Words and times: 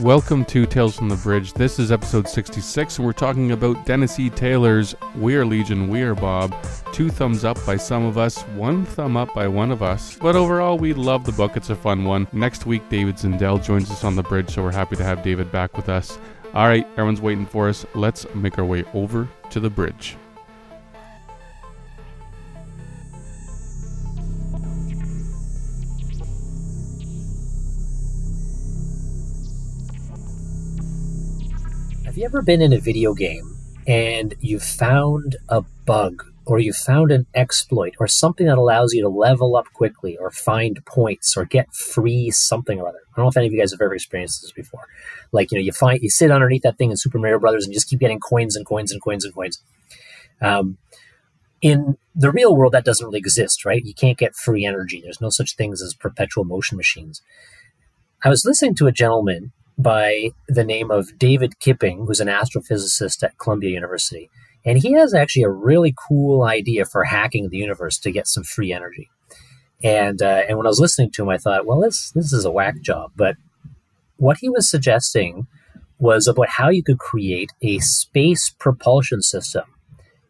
Welcome 0.00 0.44
to 0.46 0.66
Tales 0.66 0.94
from 0.94 1.08
the 1.08 1.16
Bridge. 1.16 1.54
This 1.54 1.78
is 1.78 1.90
episode 1.90 2.28
66, 2.28 2.98
and 2.98 3.06
we're 3.06 3.14
talking 3.14 3.52
about 3.52 3.86
Dennis 3.86 4.18
E. 4.18 4.28
Taylor's 4.28 4.94
We 5.16 5.36
Are 5.36 5.46
Legion, 5.46 5.88
We 5.88 6.02
Are 6.02 6.14
Bob. 6.14 6.54
Two 6.92 7.08
thumbs 7.08 7.46
up 7.46 7.56
by 7.64 7.78
some 7.78 8.04
of 8.04 8.18
us, 8.18 8.42
one 8.42 8.84
thumb 8.84 9.16
up 9.16 9.32
by 9.32 9.48
one 9.48 9.70
of 9.70 9.82
us. 9.82 10.18
But 10.20 10.36
overall, 10.36 10.76
we 10.76 10.92
love 10.92 11.24
the 11.24 11.32
book. 11.32 11.56
It's 11.56 11.70
a 11.70 11.74
fun 11.74 12.04
one. 12.04 12.28
Next 12.32 12.66
week, 12.66 12.86
David 12.90 13.16
Zindel 13.16 13.64
joins 13.64 13.90
us 13.90 14.04
on 14.04 14.16
the 14.16 14.22
bridge, 14.22 14.50
so 14.50 14.62
we're 14.62 14.70
happy 14.70 14.96
to 14.96 15.04
have 15.04 15.22
David 15.22 15.50
back 15.50 15.78
with 15.78 15.88
us. 15.88 16.18
All 16.52 16.66
right, 16.66 16.86
everyone's 16.92 17.22
waiting 17.22 17.46
for 17.46 17.66
us. 17.66 17.86
Let's 17.94 18.26
make 18.34 18.58
our 18.58 18.66
way 18.66 18.84
over 18.92 19.26
to 19.48 19.60
the 19.60 19.70
bridge. 19.70 20.18
Have 32.16 32.20
you 32.22 32.26
ever 32.28 32.40
been 32.40 32.62
in 32.62 32.72
a 32.72 32.80
video 32.80 33.12
game 33.12 33.58
and 33.86 34.34
you've 34.40 34.62
found 34.62 35.36
a 35.50 35.60
bug 35.84 36.24
or 36.46 36.58
you 36.58 36.72
found 36.72 37.12
an 37.12 37.26
exploit 37.34 37.92
or 38.00 38.08
something 38.08 38.46
that 38.46 38.56
allows 38.56 38.94
you 38.94 39.02
to 39.02 39.08
level 39.10 39.54
up 39.54 39.66
quickly 39.74 40.16
or 40.16 40.30
find 40.30 40.82
points 40.86 41.36
or 41.36 41.44
get 41.44 41.74
free 41.74 42.30
something 42.30 42.80
or 42.80 42.88
other? 42.88 43.00
I 43.12 43.16
don't 43.16 43.26
know 43.26 43.28
if 43.28 43.36
any 43.36 43.48
of 43.48 43.52
you 43.52 43.60
guys 43.60 43.72
have 43.72 43.82
ever 43.82 43.94
experienced 43.94 44.40
this 44.40 44.50
before. 44.50 44.88
Like, 45.30 45.52
you 45.52 45.58
know, 45.58 45.62
you 45.62 45.72
find 45.72 46.00
you 46.00 46.08
sit 46.08 46.30
underneath 46.30 46.62
that 46.62 46.78
thing 46.78 46.90
in 46.90 46.96
Super 46.96 47.18
Mario 47.18 47.38
Brothers 47.38 47.66
and 47.66 47.74
just 47.74 47.90
keep 47.90 48.00
getting 48.00 48.18
coins 48.18 48.56
and 48.56 48.64
coins 48.64 48.90
and 48.90 49.02
coins 49.02 49.26
and 49.26 49.34
coins. 49.34 49.62
Um, 50.40 50.78
in 51.60 51.98
the 52.14 52.32
real 52.32 52.56
world, 52.56 52.72
that 52.72 52.86
doesn't 52.86 53.04
really 53.04 53.18
exist, 53.18 53.66
right? 53.66 53.84
You 53.84 53.92
can't 53.92 54.16
get 54.16 54.34
free 54.34 54.64
energy. 54.64 55.02
There's 55.02 55.20
no 55.20 55.28
such 55.28 55.54
things 55.54 55.82
as 55.82 55.92
perpetual 55.92 56.44
motion 56.44 56.78
machines. 56.78 57.20
I 58.24 58.30
was 58.30 58.46
listening 58.46 58.74
to 58.76 58.86
a 58.86 58.92
gentleman 58.92 59.52
by 59.78 60.30
the 60.48 60.64
name 60.64 60.90
of 60.90 61.18
David 61.18 61.58
Kipping, 61.60 62.06
who's 62.06 62.20
an 62.20 62.28
astrophysicist 62.28 63.22
at 63.22 63.38
Columbia 63.38 63.70
University. 63.70 64.30
And 64.64 64.78
he 64.78 64.92
has 64.92 65.14
actually 65.14 65.44
a 65.44 65.50
really 65.50 65.94
cool 66.08 66.42
idea 66.42 66.84
for 66.84 67.04
hacking 67.04 67.50
the 67.50 67.58
universe 67.58 67.98
to 67.98 68.10
get 68.10 68.26
some 68.26 68.42
free 68.42 68.72
energy. 68.72 69.08
And 69.84 70.22
uh, 70.22 70.42
and 70.48 70.56
when 70.56 70.66
I 70.66 70.70
was 70.70 70.80
listening 70.80 71.10
to 71.12 71.22
him, 71.22 71.28
I 71.28 71.38
thought, 71.38 71.66
well, 71.66 71.80
this 71.80 72.10
this 72.12 72.32
is 72.32 72.44
a 72.44 72.50
whack 72.50 72.80
job. 72.80 73.12
But 73.14 73.36
what 74.16 74.38
he 74.40 74.48
was 74.48 74.68
suggesting 74.68 75.46
was 75.98 76.26
about 76.26 76.48
how 76.48 76.68
you 76.70 76.82
could 76.82 76.98
create 76.98 77.52
a 77.62 77.78
space 77.78 78.50
propulsion 78.50 79.22
system 79.22 79.64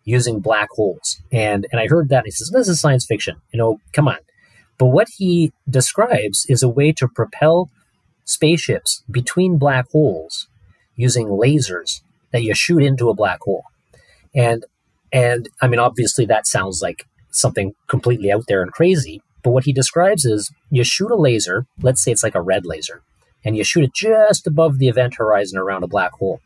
using 0.05 0.41
black 0.41 0.69
holes. 0.73 1.23
And 1.33 1.67
and 1.71 1.81
I 1.81 1.87
heard 1.87 2.09
that 2.09 2.19
and 2.19 2.27
he 2.27 2.31
says, 2.33 2.51
this 2.51 2.69
is 2.69 2.81
science 2.81 3.07
fiction. 3.07 3.37
You 3.53 3.59
know, 3.59 3.81
come 3.93 4.09
on. 4.09 4.19
But 4.79 4.87
what 4.87 5.09
he 5.17 5.53
describes 5.69 6.45
is 6.49 6.63
a 6.63 6.69
way 6.69 6.93
to 6.93 7.09
propel 7.09 7.71
spaceships 8.27 9.03
between 9.11 9.57
black 9.57 9.91
holes 9.91 10.49
using 10.97 11.29
lasers 11.29 12.03
that 12.33 12.43
you 12.43 12.55
shoot 12.55 12.83
into 12.83 13.09
a 13.09 13.15
black 13.15 13.41
hole. 13.41 13.65
And 14.35 14.67
and 15.11 15.49
I 15.63 15.69
mean 15.69 15.81
obviously 15.81 16.27
that 16.27 16.47
sounds 16.47 16.83
like 16.83 17.07
something 17.31 17.75
completely 17.87 18.31
out 18.31 18.45
there 18.49 18.63
and 18.63 18.73
crazy, 18.73 19.23
but 19.43 19.51
what 19.51 19.65
he 19.65 19.73
describes 19.73 20.25
is 20.25 20.51
you 20.71 20.85
shoot 20.85 21.11
a 21.11 21.17
laser, 21.17 21.67
let's 21.81 22.03
say 22.03 22.13
it's 22.13 22.23
like 22.23 22.35
a 22.35 22.43
red 22.43 22.67
laser, 22.67 23.03
and 23.45 23.57
you 23.57 23.65
shoot 23.65 23.85
it 23.85 23.95
just 23.95 24.47
above 24.47 24.79
the 24.79 24.89
event 24.89 25.15
horizon 25.17 25.59
around 25.59 25.85
a 25.85 25.89
black 25.89 26.13
hole. 26.13 26.41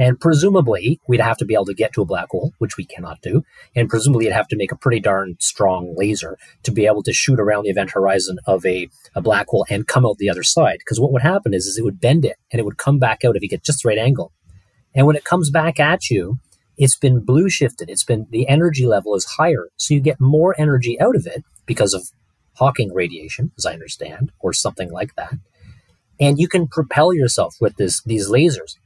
And 0.00 0.18
presumably, 0.18 0.98
we'd 1.06 1.20
have 1.20 1.36
to 1.36 1.44
be 1.44 1.52
able 1.52 1.66
to 1.66 1.74
get 1.74 1.92
to 1.92 2.00
a 2.00 2.06
black 2.06 2.30
hole, 2.30 2.54
which 2.56 2.78
we 2.78 2.86
cannot 2.86 3.20
do. 3.20 3.44
And 3.76 3.86
presumably, 3.86 4.24
you'd 4.24 4.32
have 4.32 4.48
to 4.48 4.56
make 4.56 4.72
a 4.72 4.76
pretty 4.76 4.98
darn 4.98 5.36
strong 5.40 5.94
laser 5.94 6.38
to 6.62 6.72
be 6.72 6.86
able 6.86 7.02
to 7.02 7.12
shoot 7.12 7.38
around 7.38 7.64
the 7.64 7.68
event 7.68 7.90
horizon 7.90 8.38
of 8.46 8.64
a, 8.64 8.88
a 9.14 9.20
black 9.20 9.48
hole 9.48 9.66
and 9.68 9.86
come 9.86 10.06
out 10.06 10.16
the 10.16 10.30
other 10.30 10.42
side. 10.42 10.78
Because 10.78 10.98
what 10.98 11.12
would 11.12 11.20
happen 11.20 11.52
is, 11.52 11.66
is 11.66 11.76
it 11.76 11.84
would 11.84 12.00
bend 12.00 12.24
it 12.24 12.38
and 12.50 12.58
it 12.58 12.64
would 12.64 12.78
come 12.78 12.98
back 12.98 13.26
out 13.26 13.36
if 13.36 13.42
you 13.42 13.48
get 13.48 13.62
just 13.62 13.82
the 13.82 13.90
right 13.90 13.98
angle. 13.98 14.32
And 14.94 15.06
when 15.06 15.16
it 15.16 15.24
comes 15.24 15.50
back 15.50 15.78
at 15.78 16.08
you, 16.08 16.38
it's 16.78 16.96
been 16.96 17.22
blue 17.22 17.50
shifted. 17.50 17.90
It's 17.90 18.04
been 18.04 18.26
the 18.30 18.48
energy 18.48 18.86
level 18.86 19.14
is 19.14 19.26
higher. 19.36 19.68
So 19.76 19.92
you 19.92 20.00
get 20.00 20.18
more 20.18 20.58
energy 20.58 20.98
out 20.98 21.14
of 21.14 21.26
it 21.26 21.44
because 21.66 21.92
of 21.92 22.08
Hawking 22.54 22.92
radiation, 22.94 23.52
as 23.58 23.66
I 23.66 23.74
understand, 23.74 24.32
or 24.40 24.54
something 24.54 24.90
like 24.90 25.14
that. 25.16 25.34
And 26.18 26.38
you 26.38 26.48
can 26.48 26.68
propel 26.68 27.14
yourself 27.14 27.56
with 27.60 27.76
this, 27.76 28.02
these 28.02 28.28
lasers. 28.28 28.76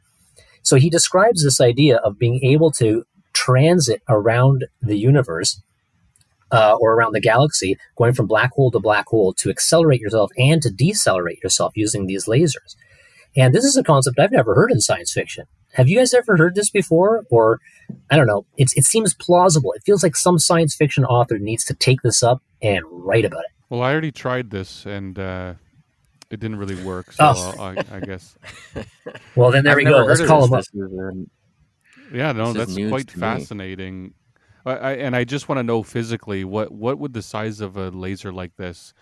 So 0.65 0.77
he 0.77 0.91
describes 0.91 1.45
this 1.45 1.61
idea 1.61 1.99
of 1.99 2.19
being 2.19 2.41
able 2.43 2.73
to 2.73 3.05
transit 3.33 4.03
around 4.09 4.65
the 4.83 4.99
universe 4.99 5.63
uh, 6.51 6.77
or 6.81 6.95
around 6.95 7.13
the 7.13 7.21
galaxy, 7.21 7.77
going 7.97 8.15
from 8.15 8.27
black 8.27 8.53
hole 8.53 8.71
to 8.71 8.81
black 8.81 9.07
hole 9.07 9.33
to 9.35 9.51
accelerate 9.51 10.01
yourself 10.01 10.31
and 10.37 10.61
to 10.63 10.71
decelerate 10.71 11.43
yourself 11.43 11.73
using 11.77 12.07
these 12.07 12.27
lasers. 12.27 12.75
And 13.37 13.55
this 13.55 13.65
is 13.65 13.77
a 13.77 13.83
concept 13.83 14.19
I've 14.19 14.33
never 14.33 14.55
heard 14.55 14.71
in 14.71 14.81
science 14.81 15.13
fiction. 15.13 15.45
Have 15.75 15.89
you 15.89 15.99
guys 15.99 16.15
ever 16.15 16.37
heard 16.37 16.55
this 16.55 16.71
before? 16.71 17.25
Or 17.31 17.61
I 18.11 18.17
don't 18.17 18.29
know. 18.29 18.47
It's, 18.57 18.77
it 18.77 18.85
seems 18.85 19.13
plausible. 19.13 19.73
It 19.73 19.83
feels 19.85 20.03
like 20.03 20.17
some 20.17 20.39
science 20.39 20.75
fiction 20.75 21.05
author 21.05 21.39
needs 21.39 21.65
to 21.65 21.75
take 21.75 22.03
this 22.03 22.23
up 22.23 22.43
and 22.63 22.83
write 22.91 23.25
about 23.25 23.41
it. 23.41 23.51
Well, 23.69 23.83
I 23.83 23.91
already 23.91 24.13
tried 24.13 24.51
this, 24.51 24.87
and 24.87 25.19
uh, 25.19 25.55
it 26.31 26.41
didn't 26.41 26.57
really 26.57 26.83
work. 26.85 27.13
So 27.13 27.25
Oh. 27.37 27.55
I, 27.59 27.77
I 27.93 28.01
guess. 28.01 28.37
Well, 29.37 29.51
then 29.51 29.65
there 29.65 29.73
I've 29.73 29.77
we 29.79 29.85
go. 29.85 30.05
Let's 30.05 30.25
call 30.25 30.45
him 30.47 30.53
up. 30.53 30.61
This 30.61 30.69
is, 30.75 30.99
um, 30.99 31.29
Yeah, 32.13 32.33
no, 32.33 32.53
that's 32.53 32.75
quite 32.75 33.11
fascinating. 33.11 34.15
I, 34.65 34.73
I, 34.77 34.93
and 34.93 35.15
I 35.17 35.25
just 35.25 35.49
want 35.49 35.59
to 35.59 35.63
know 35.63 35.83
physically 35.83 36.45
what 36.45 36.73
what 36.73 36.99
would 36.99 37.13
the 37.13 37.23
size 37.23 37.61
of 37.61 37.77
a 37.77 37.91
laser 37.91 38.33
like 38.33 38.53
this, 38.57 38.95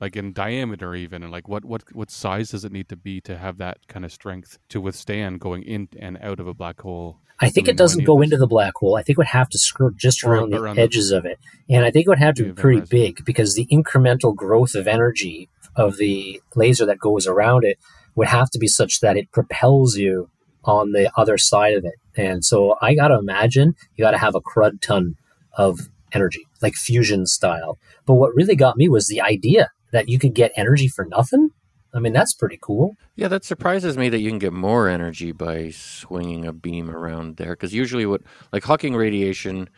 like 0.00 0.14
in 0.16 0.32
diameter 0.32 0.94
even, 0.94 1.22
and 1.22 1.32
like 1.32 1.48
what 1.48 1.64
what 1.64 1.82
what 1.92 2.10
size 2.10 2.50
does 2.50 2.64
it 2.64 2.72
need 2.72 2.88
to 2.90 2.96
be 2.96 3.20
to 3.22 3.36
have 3.38 3.58
that 3.58 3.78
kind 3.88 4.04
of 4.04 4.12
strength 4.12 4.58
to 4.68 4.80
withstand 4.80 5.40
going 5.40 5.62
in 5.64 5.88
and 5.98 6.18
out 6.22 6.38
of 6.40 6.46
a 6.46 6.54
black 6.54 6.80
hole? 6.80 7.18
I 7.40 7.48
think 7.50 7.68
it 7.68 7.76
doesn't 7.76 8.04
go 8.04 8.20
into 8.20 8.36
the 8.36 8.46
black 8.48 8.74
hole. 8.76 8.96
I 8.96 9.02
think 9.02 9.14
it 9.16 9.18
would 9.18 9.26
have 9.28 9.48
to 9.50 9.58
skirt 9.58 9.96
just 9.96 10.22
Or 10.24 10.34
around 10.34 10.50
the 10.50 10.60
around 10.60 10.76
the- 10.76 10.82
edges 10.82 11.10
of 11.12 11.24
it. 11.24 11.38
And 11.70 11.84
I 11.84 11.90
think 11.90 12.06
it 12.06 12.08
would 12.08 12.18
have 12.18 12.34
to 12.36 12.44
be 12.44 12.52
pretty 12.52 12.80
big 12.82 13.24
because 13.24 13.54
the 13.54 13.66
incremental 13.66 14.34
growth 14.34 14.74
of 14.74 14.86
energy 14.88 15.48
of 15.78 15.96
the 15.96 16.42
laser 16.54 16.84
that 16.84 16.98
goes 16.98 17.26
around 17.26 17.64
it 17.64 17.78
would 18.14 18.28
have 18.28 18.50
to 18.50 18.58
be 18.58 18.66
such 18.66 19.00
that 19.00 19.16
it 19.16 19.32
propels 19.32 19.96
you 19.96 20.28
on 20.64 20.92
the 20.92 21.10
other 21.16 21.38
side 21.38 21.74
of 21.74 21.84
it. 21.84 21.94
And 22.16 22.44
so 22.44 22.76
I 22.82 22.94
got 22.94 23.08
to 23.08 23.18
imagine 23.18 23.74
you 23.96 24.04
got 24.04 24.10
to 24.10 24.18
have 24.18 24.34
a 24.34 24.40
crud 24.40 24.82
ton 24.82 25.14
of 25.56 25.88
energy, 26.12 26.46
like 26.60 26.74
fusion 26.74 27.26
style. 27.26 27.78
But 28.06 28.14
what 28.14 28.34
really 28.34 28.56
got 28.56 28.76
me 28.76 28.88
was 28.88 29.06
the 29.06 29.20
idea 29.20 29.70
that 29.92 30.08
you 30.08 30.18
could 30.18 30.34
get 30.34 30.52
energy 30.56 30.88
for 30.88 31.04
nothing. 31.04 31.50
I 31.94 32.00
mean, 32.00 32.12
that's 32.12 32.34
pretty 32.34 32.58
cool. 32.60 32.96
yeah, 33.16 33.28
that 33.28 33.44
surprises 33.44 33.96
me 33.96 34.10
that 34.10 34.18
you 34.18 34.28
can 34.28 34.38
get 34.38 34.52
more 34.52 34.88
energy 34.88 35.32
by 35.32 35.70
swinging 35.70 36.44
a 36.44 36.52
beam 36.52 36.90
around 36.90 37.36
there. 37.36 37.52
Because 37.54 37.72
usually, 37.72 38.04
what 38.04 38.20
like 38.52 38.64
Hawking 38.64 38.94
radiation 38.94 39.70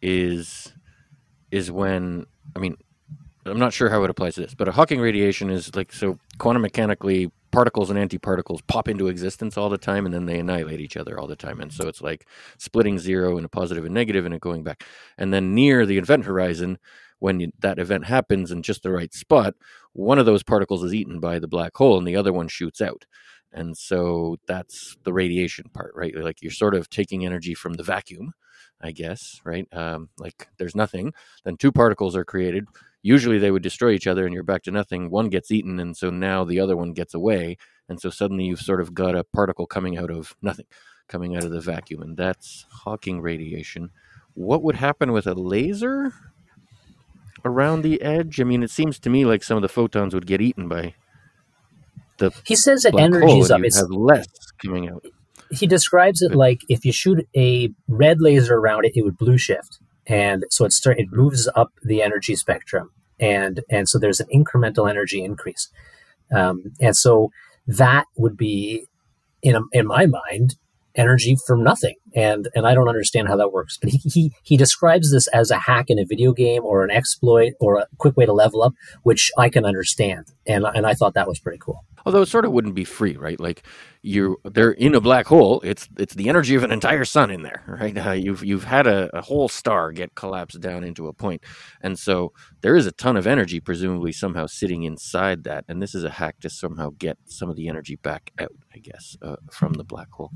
is 0.00 0.72
is 1.50 1.70
when 1.70 2.24
I 2.56 2.58
mean, 2.58 2.76
I'm 3.48 3.58
not 3.58 3.72
sure 3.72 3.90
how 3.90 4.02
it 4.04 4.10
applies 4.10 4.34
to 4.36 4.42
this, 4.42 4.54
but 4.54 4.68
a 4.68 4.72
Hawking 4.72 5.00
radiation 5.00 5.50
is 5.50 5.74
like 5.74 5.92
so 5.92 6.18
quantum 6.38 6.62
mechanically 6.62 7.30
particles 7.50 7.90
and 7.90 7.98
antiparticles 7.98 8.60
pop 8.66 8.88
into 8.88 9.08
existence 9.08 9.56
all 9.56 9.68
the 9.68 9.78
time 9.78 10.04
and 10.04 10.14
then 10.14 10.26
they 10.26 10.38
annihilate 10.38 10.80
each 10.80 10.96
other 10.96 11.18
all 11.18 11.26
the 11.26 11.36
time. 11.36 11.60
And 11.60 11.72
so 11.72 11.88
it's 11.88 12.02
like 12.02 12.26
splitting 12.58 12.98
zero 12.98 13.36
and 13.36 13.46
a 13.46 13.48
positive 13.48 13.84
and 13.84 13.94
negative 13.94 14.26
and 14.26 14.34
it 14.34 14.40
going 14.40 14.62
back. 14.62 14.84
And 15.16 15.32
then 15.32 15.54
near 15.54 15.86
the 15.86 15.98
event 15.98 16.24
horizon 16.24 16.78
when 17.20 17.40
you, 17.40 17.52
that 17.60 17.78
event 17.78 18.04
happens 18.04 18.52
in 18.52 18.62
just 18.62 18.82
the 18.82 18.92
right 18.92 19.12
spot 19.12 19.54
one 19.94 20.18
of 20.18 20.26
those 20.26 20.44
particles 20.44 20.84
is 20.84 20.94
eaten 20.94 21.18
by 21.18 21.38
the 21.40 21.48
black 21.48 21.76
hole 21.76 21.98
and 21.98 22.06
the 22.06 22.16
other 22.16 22.32
one 22.32 22.48
shoots 22.48 22.80
out. 22.80 23.06
And 23.52 23.76
so 23.76 24.36
that's 24.46 24.96
the 25.04 25.12
radiation 25.12 25.70
part 25.72 25.92
right? 25.96 26.14
Like 26.14 26.42
you're 26.42 26.52
sort 26.52 26.74
of 26.74 26.90
taking 26.90 27.24
energy 27.24 27.54
from 27.54 27.74
the 27.74 27.82
vacuum 27.82 28.32
i 28.80 28.92
guess 28.92 29.40
right? 29.44 29.66
Um, 29.72 30.08
like 30.18 30.48
there's 30.58 30.76
nothing. 30.76 31.12
Then 31.44 31.56
two 31.56 31.72
particles 31.72 32.14
are 32.14 32.24
created 32.24 32.66
usually 33.02 33.38
they 33.38 33.50
would 33.50 33.62
destroy 33.62 33.90
each 33.92 34.06
other 34.06 34.24
and 34.24 34.34
you're 34.34 34.42
back 34.42 34.62
to 34.64 34.70
nothing. 34.70 35.10
One 35.10 35.28
gets 35.28 35.50
eaten 35.50 35.78
and 35.78 35.96
so 35.96 36.10
now 36.10 36.44
the 36.44 36.60
other 36.60 36.76
one 36.76 36.92
gets 36.92 37.14
away. 37.14 37.56
And 37.88 38.00
so 38.00 38.10
suddenly 38.10 38.44
you've 38.44 38.60
sort 38.60 38.80
of 38.80 38.94
got 38.94 39.14
a 39.14 39.24
particle 39.24 39.66
coming 39.66 39.96
out 39.96 40.10
of 40.10 40.36
nothing 40.42 40.66
coming 41.08 41.34
out 41.34 41.44
of 41.44 41.50
the 41.50 41.60
vacuum 41.60 42.02
and 42.02 42.16
that's 42.16 42.66
hawking 42.70 43.20
radiation. 43.20 43.90
What 44.34 44.62
would 44.62 44.76
happen 44.76 45.12
with 45.12 45.26
a 45.26 45.34
laser 45.34 46.12
around 47.44 47.82
the 47.82 48.02
edge? 48.02 48.40
I 48.40 48.44
mean 48.44 48.62
it 48.62 48.70
seems 48.70 48.98
to 49.00 49.10
me 49.10 49.24
like 49.24 49.42
some 49.42 49.56
of 49.56 49.62
the 49.62 49.68
photons 49.68 50.14
would 50.14 50.26
get 50.26 50.40
eaten 50.40 50.68
by 50.68 50.94
the 52.18 52.32
He 52.44 52.56
says 52.56 52.82
that 52.82 52.98
energies 52.98 53.50
up. 53.50 53.62
It's 53.62 53.78
have 53.78 53.90
less 53.90 54.26
coming 54.62 54.90
out. 54.90 55.04
He 55.50 55.66
describes 55.66 56.20
it 56.20 56.30
Good. 56.30 56.36
like 56.36 56.60
if 56.68 56.84
you 56.84 56.92
shoot 56.92 57.26
a 57.34 57.70
red 57.86 58.20
laser 58.20 58.54
around 58.56 58.84
it, 58.84 58.92
it 58.94 59.02
would 59.02 59.16
blue 59.16 59.38
shift, 59.38 59.78
and 60.08 60.44
so 60.50 60.64
it 60.64 60.72
start 60.72 60.98
it 60.98 61.12
moves 61.12 61.48
up 61.54 61.72
the 61.82 62.02
energy 62.02 62.34
spectrum, 62.34 62.90
and 63.20 63.60
and 63.70 63.88
so 63.88 63.98
there's 63.98 64.20
an 64.20 64.28
incremental 64.34 64.88
energy 64.88 65.22
increase, 65.22 65.68
um, 66.34 66.72
and 66.80 66.96
so 66.96 67.30
that 67.66 68.06
would 68.16 68.36
be 68.36 68.86
in 69.42 69.68
in 69.72 69.86
my 69.86 70.06
mind 70.06 70.56
energy 70.98 71.36
from 71.46 71.62
nothing. 71.62 71.94
And 72.14 72.48
and 72.54 72.66
I 72.66 72.74
don't 72.74 72.88
understand 72.88 73.28
how 73.28 73.36
that 73.36 73.52
works. 73.52 73.78
But 73.80 73.90
he, 73.90 73.98
he 73.98 74.32
he 74.42 74.56
describes 74.56 75.12
this 75.12 75.28
as 75.28 75.50
a 75.50 75.58
hack 75.58 75.86
in 75.88 75.98
a 75.98 76.04
video 76.04 76.32
game 76.32 76.64
or 76.64 76.84
an 76.84 76.90
exploit 76.90 77.52
or 77.60 77.78
a 77.78 77.86
quick 77.98 78.16
way 78.16 78.26
to 78.26 78.32
level 78.32 78.62
up, 78.62 78.74
which 79.02 79.30
I 79.38 79.48
can 79.48 79.64
understand. 79.64 80.26
And 80.46 80.64
and 80.74 80.86
I 80.86 80.94
thought 80.94 81.14
that 81.14 81.28
was 81.28 81.38
pretty 81.38 81.58
cool. 81.58 81.84
Although 82.06 82.22
it 82.22 82.28
sort 82.28 82.44
of 82.44 82.52
wouldn't 82.52 82.74
be 82.74 82.84
free, 82.84 83.16
right? 83.16 83.38
Like 83.38 83.64
you, 84.02 84.40
they're 84.44 84.70
in 84.70 84.94
a 84.94 85.00
black 85.00 85.26
hole. 85.26 85.60
It's 85.64 85.88
it's 85.98 86.14
the 86.14 86.28
energy 86.28 86.54
of 86.54 86.62
an 86.62 86.72
entire 86.72 87.04
sun 87.04 87.30
in 87.30 87.42
there, 87.42 87.62
right? 87.66 87.96
Uh, 87.98 88.12
you've 88.12 88.44
you've 88.44 88.64
had 88.64 88.86
a, 88.86 89.10
a, 89.16 89.20
whole 89.20 89.48
star 89.48 89.92
get 89.92 90.14
collapsed 90.14 90.60
down 90.60 90.84
into 90.84 91.08
a 91.08 91.12
point, 91.12 91.42
and 91.82 91.98
so 91.98 92.32
there 92.60 92.76
is 92.76 92.86
a 92.86 92.92
ton 92.92 93.16
of 93.16 93.26
energy, 93.26 93.60
presumably 93.60 94.12
somehow 94.12 94.46
sitting 94.46 94.84
inside 94.84 95.44
that. 95.44 95.64
And 95.68 95.82
this 95.82 95.94
is 95.94 96.04
a 96.04 96.10
hack 96.10 96.36
to 96.40 96.50
somehow 96.50 96.90
get 96.98 97.18
some 97.26 97.50
of 97.50 97.56
the 97.56 97.68
energy 97.68 97.96
back 97.96 98.32
out, 98.38 98.52
I 98.78 98.80
guess, 98.80 99.16
uh, 99.22 99.36
from 99.50 99.72
the 99.72 99.84
black 99.84 100.10
hole. 100.10 100.30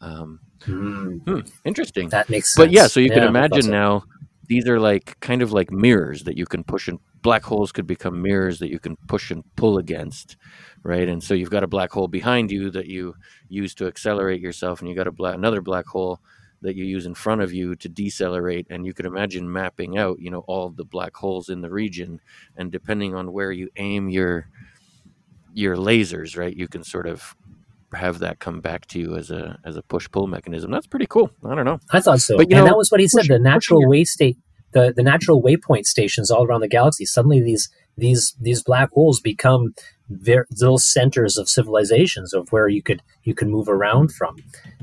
Um, 0.00 0.40
mm. 0.60 1.22
hmm, 1.24 1.40
interesting. 1.64 2.08
That 2.08 2.30
makes 2.30 2.54
sense. 2.54 2.66
But 2.66 2.72
yeah, 2.72 2.86
so 2.86 2.98
you 2.98 3.08
yeah, 3.08 3.14
can 3.14 3.24
imagine 3.24 3.70
now 3.70 4.04
these 4.46 4.68
are 4.68 4.80
like 4.80 5.18
kind 5.20 5.42
of 5.42 5.52
like 5.52 5.70
mirrors 5.70 6.24
that 6.24 6.36
you 6.36 6.46
can 6.46 6.64
push 6.64 6.88
and 6.88 6.98
black 7.22 7.42
holes 7.42 7.72
could 7.72 7.86
become 7.86 8.20
mirrors 8.20 8.58
that 8.58 8.70
you 8.70 8.78
can 8.78 8.96
push 9.06 9.30
and 9.30 9.42
pull 9.56 9.78
against 9.78 10.36
right 10.82 11.08
and 11.08 11.22
so 11.22 11.32
you've 11.32 11.50
got 11.50 11.62
a 11.62 11.66
black 11.66 11.90
hole 11.90 12.08
behind 12.08 12.50
you 12.50 12.70
that 12.70 12.86
you 12.86 13.14
use 13.48 13.74
to 13.74 13.86
accelerate 13.86 14.40
yourself 14.40 14.80
and 14.80 14.88
you 14.88 14.94
got 14.94 15.06
a 15.06 15.12
black, 15.12 15.34
another 15.34 15.62
black 15.62 15.86
hole 15.86 16.20
that 16.60 16.76
you 16.76 16.84
use 16.84 17.06
in 17.06 17.14
front 17.14 17.40
of 17.40 17.52
you 17.52 17.74
to 17.76 17.88
decelerate 17.88 18.66
and 18.70 18.86
you 18.86 18.92
could 18.92 19.06
imagine 19.06 19.50
mapping 19.50 19.96
out 19.96 20.18
you 20.18 20.30
know 20.30 20.44
all 20.46 20.68
the 20.70 20.84
black 20.84 21.16
holes 21.16 21.48
in 21.48 21.60
the 21.60 21.70
region 21.70 22.20
and 22.56 22.70
depending 22.70 23.14
on 23.14 23.32
where 23.32 23.52
you 23.52 23.70
aim 23.76 24.08
your 24.08 24.48
your 25.54 25.76
lasers 25.76 26.36
right 26.36 26.56
you 26.56 26.68
can 26.68 26.82
sort 26.84 27.06
of 27.06 27.34
have 27.94 28.18
that 28.20 28.38
come 28.38 28.60
back 28.60 28.86
to 28.88 28.98
you 28.98 29.16
as 29.16 29.30
a 29.30 29.58
as 29.64 29.76
a 29.76 29.82
push 29.82 30.08
pull 30.10 30.26
mechanism. 30.26 30.70
That's 30.70 30.86
pretty 30.86 31.06
cool. 31.06 31.30
I 31.44 31.54
don't 31.54 31.64
know. 31.64 31.80
I 31.90 32.00
thought 32.00 32.20
so. 32.20 32.36
But 32.36 32.46
and 32.46 32.50
know, 32.50 32.64
that 32.64 32.76
was 32.76 32.90
what 32.90 33.00
he 33.00 33.08
said. 33.08 33.26
The 33.26 33.38
natural 33.38 33.88
way 33.88 34.04
state, 34.04 34.36
the 34.72 34.92
the 34.94 35.02
natural 35.02 35.42
waypoint 35.42 35.86
stations 35.86 36.30
all 36.30 36.44
around 36.44 36.60
the 36.60 36.68
galaxy. 36.68 37.04
Suddenly, 37.06 37.40
these 37.40 37.68
these 37.96 38.34
these 38.40 38.62
black 38.62 38.90
holes 38.92 39.20
become 39.20 39.74
very, 40.08 40.44
little 40.60 40.78
centers 40.78 41.36
of 41.38 41.48
civilizations 41.48 42.34
of 42.34 42.50
where 42.50 42.68
you 42.68 42.82
could 42.82 43.02
you 43.22 43.34
can 43.34 43.50
move 43.50 43.68
around 43.68 44.12
from. 44.12 44.36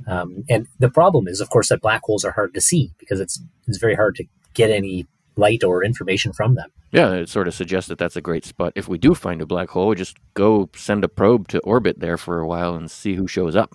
Um, 0.07 0.43
and 0.49 0.67
the 0.79 0.89
problem 0.89 1.27
is, 1.27 1.41
of 1.41 1.49
course, 1.49 1.69
that 1.69 1.81
black 1.81 2.01
holes 2.03 2.25
are 2.25 2.31
hard 2.31 2.53
to 2.53 2.61
see 2.61 2.91
because 2.97 3.19
it's 3.19 3.41
it's 3.67 3.77
very 3.77 3.95
hard 3.95 4.15
to 4.15 4.25
get 4.53 4.71
any 4.71 5.07
light 5.45 5.63
or 5.63 5.83
information 5.83 6.31
from 6.33 6.55
them. 6.55 6.69
Yeah, 6.91 7.11
it 7.13 7.29
sort 7.29 7.47
of 7.47 7.53
suggests 7.53 7.87
that 7.89 7.97
that's 7.97 8.15
a 8.15 8.21
great 8.29 8.45
spot. 8.45 8.73
If 8.75 8.87
we 8.87 8.97
do 8.97 9.13
find 9.13 9.41
a 9.41 9.45
black 9.45 9.69
hole, 9.69 9.87
we 9.89 9.95
just 9.95 10.17
go 10.33 10.69
send 10.75 11.03
a 11.03 11.09
probe 11.09 11.47
to 11.49 11.59
orbit 11.59 11.99
there 11.99 12.17
for 12.17 12.39
a 12.39 12.47
while 12.47 12.75
and 12.75 12.89
see 12.89 13.15
who 13.15 13.27
shows 13.27 13.55
up. 13.55 13.71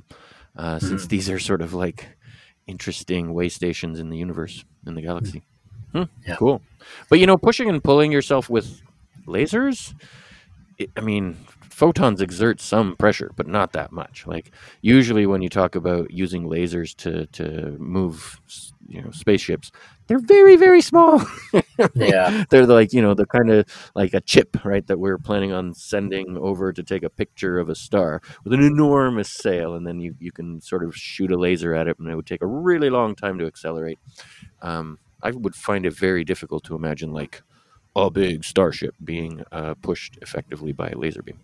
Uh, 0.56 0.76
mm-hmm. 0.76 0.86
Since 0.86 1.06
these 1.08 1.28
are 1.28 1.38
sort 1.38 1.60
of 1.60 1.74
like 1.74 2.08
interesting 2.66 3.34
way 3.34 3.48
stations 3.48 3.98
in 4.00 4.10
the 4.10 4.16
universe, 4.16 4.64
in 4.86 4.94
the 4.94 5.02
galaxy. 5.02 5.42
Hmm, 5.92 6.04
yeah. 6.26 6.36
Cool. 6.36 6.62
But 7.08 7.20
you 7.20 7.26
know, 7.26 7.36
pushing 7.36 7.68
and 7.68 7.82
pulling 7.82 8.12
yourself 8.12 8.50
with 8.50 8.80
lasers, 9.26 9.94
it, 10.78 10.90
I 10.96 11.00
mean, 11.00 11.36
photons 11.70 12.20
exert 12.20 12.60
some 12.60 12.96
pressure, 12.96 13.30
but 13.36 13.46
not 13.46 13.72
that 13.72 13.92
much. 13.92 14.26
Like 14.26 14.50
usually 14.80 15.26
when 15.26 15.42
you 15.42 15.48
talk 15.48 15.74
about 15.74 16.10
using 16.10 16.44
lasers 16.44 16.94
to 16.96 17.26
to 17.38 17.76
move 17.78 18.40
you 18.88 19.02
know 19.02 19.10
spaceships 19.10 19.70
they're 20.06 20.18
very 20.18 20.56
very 20.56 20.80
small. 20.80 21.22
Yeah. 21.94 22.44
They're 22.48 22.66
like 22.66 22.94
you 22.94 23.02
know 23.02 23.12
they're 23.12 23.26
kind 23.26 23.50
of 23.50 23.66
like 23.94 24.14
a 24.14 24.20
chip 24.20 24.64
right 24.64 24.86
that 24.86 24.98
we're 24.98 25.18
planning 25.18 25.52
on 25.52 25.74
sending 25.74 26.38
over 26.38 26.72
to 26.72 26.82
take 26.82 27.02
a 27.02 27.10
picture 27.10 27.58
of 27.58 27.68
a 27.68 27.74
star 27.74 28.22
with 28.44 28.54
an 28.54 28.62
enormous 28.62 29.30
sail 29.30 29.74
and 29.74 29.86
then 29.86 30.00
you, 30.00 30.14
you 30.18 30.32
can 30.32 30.60
sort 30.62 30.82
of 30.82 30.96
shoot 30.96 31.30
a 31.30 31.36
laser 31.36 31.74
at 31.74 31.86
it 31.86 31.98
and 31.98 32.08
it 32.08 32.16
would 32.16 32.26
take 32.26 32.42
a 32.42 32.46
really 32.46 32.88
long 32.88 33.14
time 33.14 33.38
to 33.38 33.46
accelerate. 33.46 33.98
Um, 34.62 34.98
i 35.22 35.30
would 35.30 35.54
find 35.54 35.84
it 35.84 35.92
very 35.92 36.24
difficult 36.24 36.64
to 36.64 36.74
imagine 36.74 37.12
like 37.12 37.42
a 37.94 38.10
big 38.10 38.44
starship 38.44 38.94
being 39.02 39.42
uh, 39.52 39.74
pushed 39.74 40.18
effectively 40.22 40.72
by 40.72 40.88
a 40.88 40.98
laser 40.98 41.22
beam. 41.22 41.40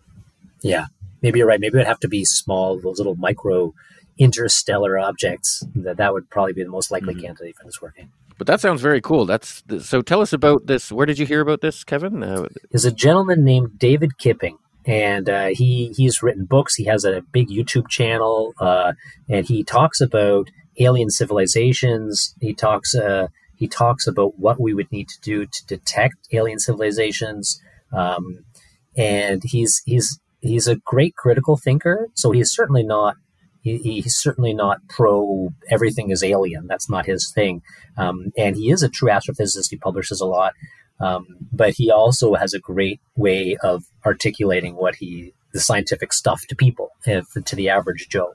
Yeah. 0.63 0.87
Maybe 1.23 1.39
you're 1.39 1.49
right. 1.49 1.61
Maybe 1.61 1.79
it'd 1.79 1.87
have 1.87 2.01
to 2.01 2.09
be 2.09 2.25
small 2.25 2.79
those 2.79 2.99
little 2.99 3.17
micro 3.17 3.75
interstellar 4.19 4.99
objects, 4.99 5.65
that 5.75 5.97
that 5.97 6.13
would 6.13 6.31
probably 6.31 6.53
be 6.53 6.63
the 6.63 6.71
most 6.71 6.91
likely 6.91 7.15
mm-hmm. 7.15 7.27
candidate 7.27 7.57
for 7.57 7.65
this 7.65 7.81
working. 7.81 8.11
But 8.39 8.47
that 8.47 8.61
sounds 8.61 8.81
very 8.81 9.01
cool. 9.01 9.25
That's 9.25 9.63
so. 9.81 10.03
Tell 10.03 10.21
us 10.21 10.33
about 10.33 10.67
this. 10.67 10.91
Where 10.91 11.07
did 11.07 11.19
you 11.19 11.27
hear 11.27 11.41
about 11.41 11.61
this, 11.61 11.85
Kevin? 11.85 12.23
Uh, 12.23 12.49
There's 12.71 12.85
a 12.85 12.93
gentleman 12.93 13.45
named 13.45 13.79
David 13.79 14.19
Kipping, 14.19 14.59
and 14.85 15.29
uh, 15.29 15.49
he 15.49 15.93
he's 15.97 16.23
written 16.23 16.45
books. 16.45 16.75
He 16.75 16.85
has 16.85 17.05
a 17.05 17.23
big 17.33 17.49
YouTube 17.49 17.89
channel, 17.89 18.55
uh, 18.59 18.95
and 19.29 19.47
he 19.47 19.63
talks 19.63 20.01
about 20.01 20.49
alien 20.79 21.11
civilizations. 21.11 22.35
He 22.41 22.55
talks 22.55 22.95
uh, 22.95 23.29
he 23.57 23.69
talks 23.69 24.07
about 24.07 24.39
what 24.39 24.61
we 24.61 24.75
would 24.75 24.91
need 24.91 25.09
to 25.09 25.21
do 25.21 25.47
to 25.47 25.67
detect 25.67 26.17
alien 26.33 26.59
civilizations. 26.59 27.61
Um, 27.93 28.45
and 28.97 29.43
he's 29.45 29.83
he's 29.85 30.19
he's 30.41 30.67
a 30.67 30.77
great 30.77 31.15
critical 31.17 31.57
thinker. 31.57 32.09
So 32.15 32.33
he's 32.33 32.53
certainly 32.53 32.83
not 32.83 33.17
he, 33.63 33.79
he's 33.79 34.17
certainly 34.17 34.53
not 34.53 34.79
pro 34.89 35.49
everything 35.71 36.11
is 36.11 36.23
alien. 36.23 36.67
That's 36.67 36.91
not 36.91 37.07
his 37.07 37.33
thing. 37.35 37.63
Um, 37.97 38.33
and 38.37 38.57
he 38.57 38.71
is 38.71 38.83
a 38.83 38.89
true 38.89 39.09
astrophysicist. 39.09 39.71
He 39.71 39.77
publishes 39.77 40.21
a 40.21 40.27
lot. 40.27 40.53
Um, 41.01 41.27
but 41.53 41.75
he 41.75 41.91
also 41.91 42.35
has 42.35 42.55
a 42.55 42.61
great 42.61 43.01
way 43.17 43.57
of 43.63 43.85
articulating 44.07 44.77
what 44.77 44.97
he, 44.97 45.33
the 45.53 45.61
scientific 45.61 46.13
stuff 46.13 46.43
to 46.49 46.57
people, 46.57 46.91
if, 47.07 47.27
to 47.45 47.57
the 47.57 47.69
average 47.71 48.09
Joe. 48.09 48.35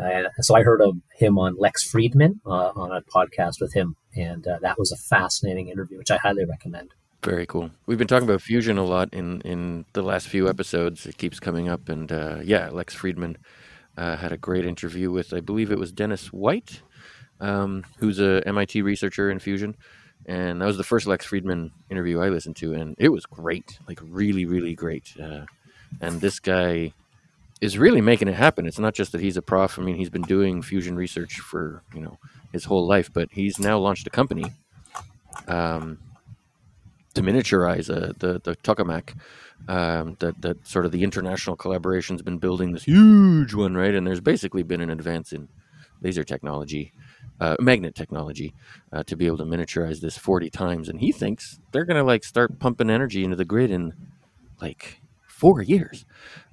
Uh, 0.00 0.24
so 0.40 0.54
I 0.54 0.62
heard 0.62 0.80
of 0.80 0.96
him 1.16 1.38
on 1.38 1.56
Lex 1.58 1.90
Fridman 1.90 2.40
uh, 2.46 2.72
on 2.74 2.92
a 2.92 3.02
podcast 3.02 3.60
with 3.60 3.74
him, 3.74 3.96
and 4.16 4.46
uh, 4.46 4.58
that 4.62 4.78
was 4.78 4.90
a 4.90 4.96
fascinating 4.96 5.68
interview, 5.68 5.98
which 5.98 6.10
I 6.10 6.16
highly 6.16 6.44
recommend. 6.44 6.92
Very 7.22 7.46
cool. 7.46 7.70
We've 7.86 7.98
been 7.98 8.08
talking 8.08 8.28
about 8.28 8.40
fusion 8.40 8.78
a 8.78 8.84
lot 8.84 9.10
in 9.12 9.42
in 9.42 9.84
the 9.92 10.02
last 10.02 10.28
few 10.28 10.48
episodes. 10.48 11.06
It 11.06 11.18
keeps 11.18 11.38
coming 11.38 11.68
up, 11.68 11.88
and 11.88 12.10
uh, 12.10 12.38
yeah, 12.42 12.70
Lex 12.70 12.96
Fridman 12.96 13.36
uh, 13.96 14.16
had 14.16 14.32
a 14.32 14.36
great 14.36 14.64
interview 14.64 15.10
with, 15.10 15.32
I 15.32 15.40
believe 15.40 15.70
it 15.70 15.78
was 15.78 15.92
Dennis 15.92 16.32
Whyte, 16.32 16.82
um, 17.40 17.84
who's 17.98 18.20
a 18.20 18.42
MIT 18.46 18.82
researcher 18.82 19.30
in 19.30 19.38
fusion. 19.38 19.76
And 20.26 20.60
that 20.60 20.66
was 20.66 20.76
the 20.76 20.84
first 20.84 21.06
Lex 21.06 21.26
Fridman 21.26 21.70
interview 21.90 22.20
I 22.20 22.28
listened 22.28 22.56
to, 22.56 22.74
and 22.74 22.94
it 22.98 23.08
was 23.08 23.26
great, 23.26 23.78
like 23.88 23.98
really, 24.02 24.44
really 24.44 24.74
great. 24.74 25.12
Uh, 25.20 25.46
and 26.00 26.20
this 26.20 26.38
guy 26.38 26.92
is 27.60 27.78
really 27.78 28.00
making 28.00 28.28
it 28.28 28.34
happen. 28.34 28.66
It's 28.66 28.78
not 28.78 28.94
just 28.94 29.12
that 29.12 29.20
he's 29.20 29.36
a 29.36 29.42
prof. 29.42 29.78
I 29.78 29.82
mean, 29.82 29.96
he's 29.96 30.10
been 30.10 30.22
doing 30.22 30.62
fusion 30.62 30.96
research 30.96 31.40
for 31.40 31.82
you 31.94 32.00
know 32.00 32.18
his 32.52 32.64
whole 32.64 32.86
life, 32.86 33.10
but 33.12 33.28
he's 33.32 33.58
now 33.58 33.78
launched 33.78 34.06
a 34.06 34.10
company 34.10 34.52
um, 35.48 35.98
to 37.14 37.22
miniaturize 37.22 37.88
uh, 37.88 38.12
the 38.18 38.40
the 38.42 38.56
tokamak 38.56 39.14
um, 39.68 40.16
that 40.20 40.40
that 40.42 40.66
sort 40.66 40.86
of 40.86 40.92
the 40.92 41.02
international 41.02 41.56
collaboration 41.56 42.14
has 42.14 42.22
been 42.22 42.38
building 42.38 42.72
this 42.72 42.84
huge 42.84 43.54
one, 43.54 43.74
right? 43.74 43.94
And 43.94 44.06
there's 44.06 44.20
basically 44.20 44.62
been 44.62 44.80
an 44.80 44.90
advance 44.90 45.32
in 45.32 45.48
laser 46.00 46.24
technology, 46.24 46.92
uh, 47.40 47.56
magnet 47.60 47.94
technology, 47.94 48.54
uh, 48.92 49.02
to 49.04 49.16
be 49.16 49.26
able 49.26 49.38
to 49.38 49.44
miniaturize 49.44 50.00
this 50.00 50.18
40 50.18 50.50
times. 50.50 50.88
And 50.88 51.00
he 51.00 51.12
thinks 51.12 51.60
they're 51.70 51.84
going 51.84 51.96
to 51.96 52.04
like 52.04 52.24
start 52.24 52.58
pumping 52.58 52.90
energy 52.90 53.24
into 53.24 53.36
the 53.36 53.44
grid 53.44 53.70
in 53.70 53.92
like 54.60 55.00
four 55.28 55.62
years. 55.62 56.04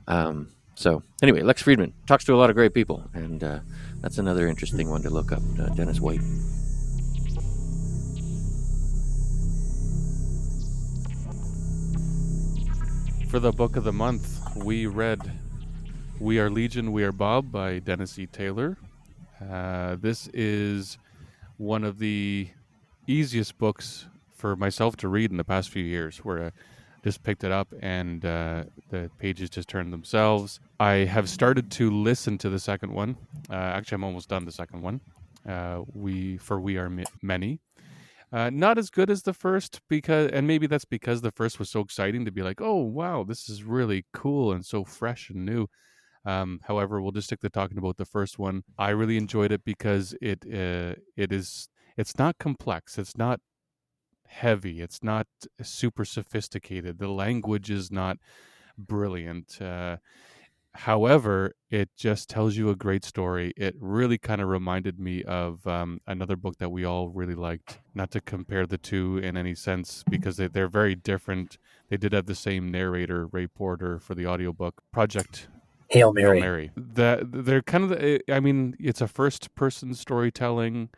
Um, 0.07 0.49
so 0.75 1.03
anyway, 1.21 1.41
Lex 1.41 1.61
Fridman 1.61 1.93
talks 2.07 2.23
to 2.25 2.33
a 2.33 2.37
lot 2.37 2.49
of 2.49 2.55
great 2.55 2.73
people, 2.73 3.03
and 3.13 3.43
uh, 3.43 3.59
that's 4.01 4.17
another 4.17 4.47
interesting 4.47 4.89
one 4.89 5.01
to 5.01 5.09
look 5.09 5.31
up. 5.31 5.41
Uh, 5.59 5.67
Dennis 5.75 5.99
Whyte. 5.99 6.21
For 13.29 13.39
the 13.39 13.51
book 13.51 13.75
of 13.75 13.83
the 13.83 13.93
month, 13.93 14.41
we 14.55 14.88
read 14.88 15.31
We 16.19 16.39
Are 16.39 16.50
Legion, 16.50 16.91
We 16.91 17.03
Are 17.03 17.12
Bob 17.12 17.51
by 17.51 17.77
Dennis 17.77 18.17
E. 18.17 18.25
Taylor. 18.25 18.75
Uh, 19.39 19.98
this 20.01 20.27
is 20.33 20.98
one 21.57 21.83
of 21.83 22.00
the 22.00 22.50
easiest 23.05 23.59
books 23.59 24.07
for 24.33 24.55
myself 24.55 24.98
to 24.98 25.07
read 25.07 25.29
in 25.29 25.38
the 25.38 25.43
past 25.43 25.69
few 25.69 25.83
years, 25.83 26.17
where 26.25 26.48
I 26.48 26.51
just 27.03 27.21
picked 27.21 27.43
it 27.43 27.51
up 27.51 27.71
and 27.83 28.25
uh, 28.25 28.63
the 28.89 29.12
pages 29.19 29.51
just 29.51 29.69
turned 29.69 29.93
themselves. 29.93 30.59
I 30.79 30.93
have 30.93 31.29
started 31.29 31.69
to 31.74 31.91
listen 31.91 32.39
to 32.39 32.50
the 32.50 32.59
second 32.59 32.91
one. 32.91 33.15
Uh, 33.48 33.53
actually, 33.53 33.98
I'm 33.98 34.05
almost 34.05 34.29
done 34.29 34.45
the 34.45 34.51
second 34.51 34.81
one. 34.81 35.01
Uh, 35.48 35.83
we 35.93 36.38
for 36.38 36.59
we 36.59 36.77
are 36.77 36.91
many. 37.21 37.59
Uh, 38.31 38.50
not 38.51 38.77
as 38.77 38.89
good 38.89 39.09
as 39.09 39.24
the 39.24 39.33
first 39.33 39.81
because, 39.89 40.29
and 40.31 40.45
maybe 40.45 40.67
that's 40.67 40.86
because 40.86 41.21
the 41.21 41.31
first 41.31 41.57
was 41.57 41.69
so 41.69 41.79
exciting 41.79 42.25
to 42.25 42.31
be 42.31 42.43
like, 42.43 42.62
oh 42.62 42.75
wow, 42.75 43.24
this 43.24 43.50
is 43.50 43.63
really 43.63 44.05
cool 44.13 44.51
and 44.51 44.65
so 44.65 44.83
fresh 44.83 45.29
and 45.29 45.45
new. 45.45 45.67
Um, 46.25 46.59
however, 46.63 47.01
we'll 47.01 47.12
just 47.12 47.27
stick 47.27 47.39
to 47.41 47.50
talking 47.50 47.77
about 47.77 47.98
the 47.98 48.05
first 48.05 48.38
one. 48.38 48.63
I 48.77 48.89
really 48.89 49.17
enjoyed 49.17 49.51
it 49.51 49.63
because 49.63 50.15
it 50.21 50.45
uh, 50.45 50.95
it 51.17 51.31
is 51.31 51.69
it's 51.98 52.17
not 52.17 52.38
complex. 52.38 52.98
It's 53.00 53.17
not 53.17 53.39
heavy. 54.27 54.81
It's 54.81 55.03
not 55.03 55.27
super 55.62 56.05
sophisticated. 56.05 57.00
The 57.00 57.07
language 57.07 57.71
is 57.71 57.91
not 57.91 58.17
brilliant. 58.77 59.62
Uh, 59.62 59.98
However, 60.83 61.55
it 61.69 61.89
just 61.98 62.29
tells 62.29 62.55
you 62.55 62.69
a 62.69 62.75
great 62.75 63.03
story. 63.03 63.51
It 63.57 63.75
really 63.81 64.17
kind 64.17 64.39
of 64.39 64.48
reminded 64.48 64.98
me 64.98 65.24
of 65.24 65.67
um, 65.67 66.00
another 66.07 66.38
book 66.38 66.57
that 66.59 66.69
we 66.69 66.86
all 66.86 67.09
really 67.09 67.36
liked. 67.36 67.79
Not 67.93 68.12
to 68.12 68.21
compare 68.21 68.65
the 68.65 68.77
two 68.77 69.17
in 69.17 69.36
any 69.36 69.55
sense, 69.55 70.05
because 70.09 70.38
they, 70.38 70.48
they're 70.48 70.69
very 70.69 70.95
different. 70.95 71.57
They 71.89 71.98
did 71.98 72.13
have 72.13 72.27
the 72.27 72.36
same 72.36 72.71
narrator, 72.71 73.27
Ray 73.27 73.48
Porter, 73.48 74.00
for 74.00 74.15
the 74.15 74.25
audiobook 74.25 74.81
Project 74.93 75.50
Hail 75.89 76.13
Mary. 76.13 76.38
Hail 76.38 76.48
Mary. 76.48 76.71
That 76.77 77.29
they're 77.29 77.62
kind 77.62 77.83
of. 77.83 77.89
The, 77.89 78.21
I 78.31 78.39
mean, 78.39 78.77
it's 78.79 79.01
a 79.01 79.07
first-person 79.09 79.95
storytelling 79.95 80.89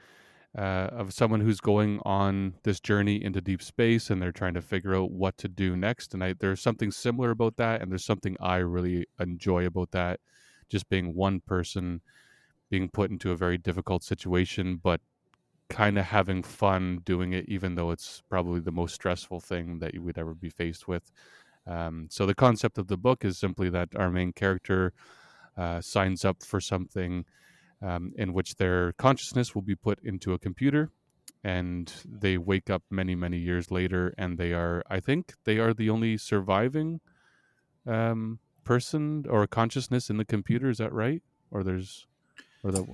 uh, 0.58 0.90
of 0.92 1.14
someone 1.14 1.40
who's 1.40 1.62
going 1.62 2.00
on 2.04 2.56
this 2.64 2.80
journey 2.80 3.24
into 3.24 3.40
deep 3.40 3.62
space 3.62 4.10
and 4.10 4.22
they're 4.22 4.32
trying 4.32 4.54
to 4.54 4.62
figure 4.62 4.96
out 4.96 5.12
what 5.12 5.38
to 5.38 5.48
do 5.48 5.78
next. 5.78 6.14
And 6.14 6.24
I, 6.24 6.34
there's 6.34 6.62
something 6.62 6.92
similar 6.92 7.32
about 7.32 7.56
that, 7.58 7.82
and 7.82 7.92
there's 7.92 8.06
something 8.06 8.36
I 8.40 8.58
really 8.58 9.06
enjoy 9.20 9.66
about 9.66 9.92
that. 9.92 10.20
Just 10.70 10.90
being 10.90 11.16
one 11.16 11.40
person 11.42 12.02
being 12.70 12.90
put 12.90 13.12
into 13.12 13.32
a 13.32 13.36
very 13.36 13.58
difficult 13.58 14.04
situation, 14.04 14.80
but 14.82 15.02
kind 15.70 15.98
of 15.98 16.06
having 16.06 16.44
fun 16.44 17.00
doing 17.06 17.34
it, 17.34 17.46
even 17.48 17.76
though 17.76 17.92
it's 17.92 18.22
probably 18.30 18.60
the 18.60 18.72
most 18.72 18.96
stressful 18.96 19.40
thing 19.40 19.80
that 19.80 19.94
you 19.94 20.02
would 20.02 20.18
ever 20.18 20.34
be 20.34 20.50
faced 20.50 20.88
with. 20.88 21.12
Um, 21.68 22.08
so 22.10 22.26
the 22.26 22.36
concept 22.36 22.78
of 22.78 22.88
the 22.88 22.98
book 22.98 23.24
is 23.24 23.38
simply 23.38 23.70
that 23.70 23.90
our 23.96 24.10
main 24.10 24.34
character 24.34 24.94
uh, 25.56 25.80
signs 25.80 26.26
up 26.26 26.44
for 26.44 26.60
something 26.60 27.26
um, 27.82 28.14
in 28.18 28.34
which 28.34 28.56
their 28.56 28.94
consciousness 28.94 29.56
will 29.56 29.62
be 29.62 29.76
put 29.76 30.00
into 30.04 30.34
a 30.34 30.40
computer 30.40 30.92
and 31.44 31.94
they 32.06 32.38
wake 32.38 32.70
up 32.70 32.84
many 32.90 33.16
many 33.16 33.38
years 33.38 33.72
later 33.72 34.14
and 34.18 34.38
they 34.38 34.54
are 34.54 34.84
i 34.90 35.00
think 35.00 35.34
they 35.44 35.58
are 35.58 35.74
the 35.74 35.90
only 35.90 36.16
surviving 36.16 37.00
um, 37.88 38.40
person 38.64 39.26
or 39.30 39.46
consciousness 39.48 40.10
in 40.10 40.18
the 40.18 40.26
computer. 40.26 40.70
Is 40.70 40.78
that 40.78 40.94
right? 40.94 41.22
Or 41.52 41.64
there's 41.64 42.08
or 42.64 42.72
the 42.72 42.86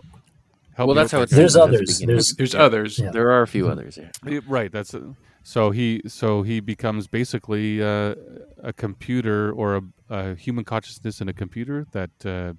well 0.78 0.94
that's 0.94 1.12
how 1.12 1.22
it's 1.22 1.34
there's 1.34 1.56
others. 1.56 2.00
there's, 2.00 2.34
there's 2.36 2.56
others. 2.56 3.00
Yeah. 3.00 3.12
there 3.12 3.32
are 3.32 3.42
a 3.42 3.48
few 3.48 3.68
others 3.68 3.98
yeah 3.98 4.40
right 4.48 4.72
that's 4.72 4.94
a, 4.94 5.16
so 5.44 5.72
he 5.72 6.02
so 6.08 6.44
he 6.44 6.60
becomes 6.60 7.08
basically 7.08 7.82
uh, 7.82 8.14
a 8.62 8.74
computer 8.74 9.52
or 9.52 9.78
a, 9.78 9.82
a, 10.10 10.36
human 10.36 10.64
consciousness 10.64 11.20
in 11.20 11.30
a 11.30 11.34
computer 11.34 11.88
that 11.94 12.12
uh, 12.26 12.54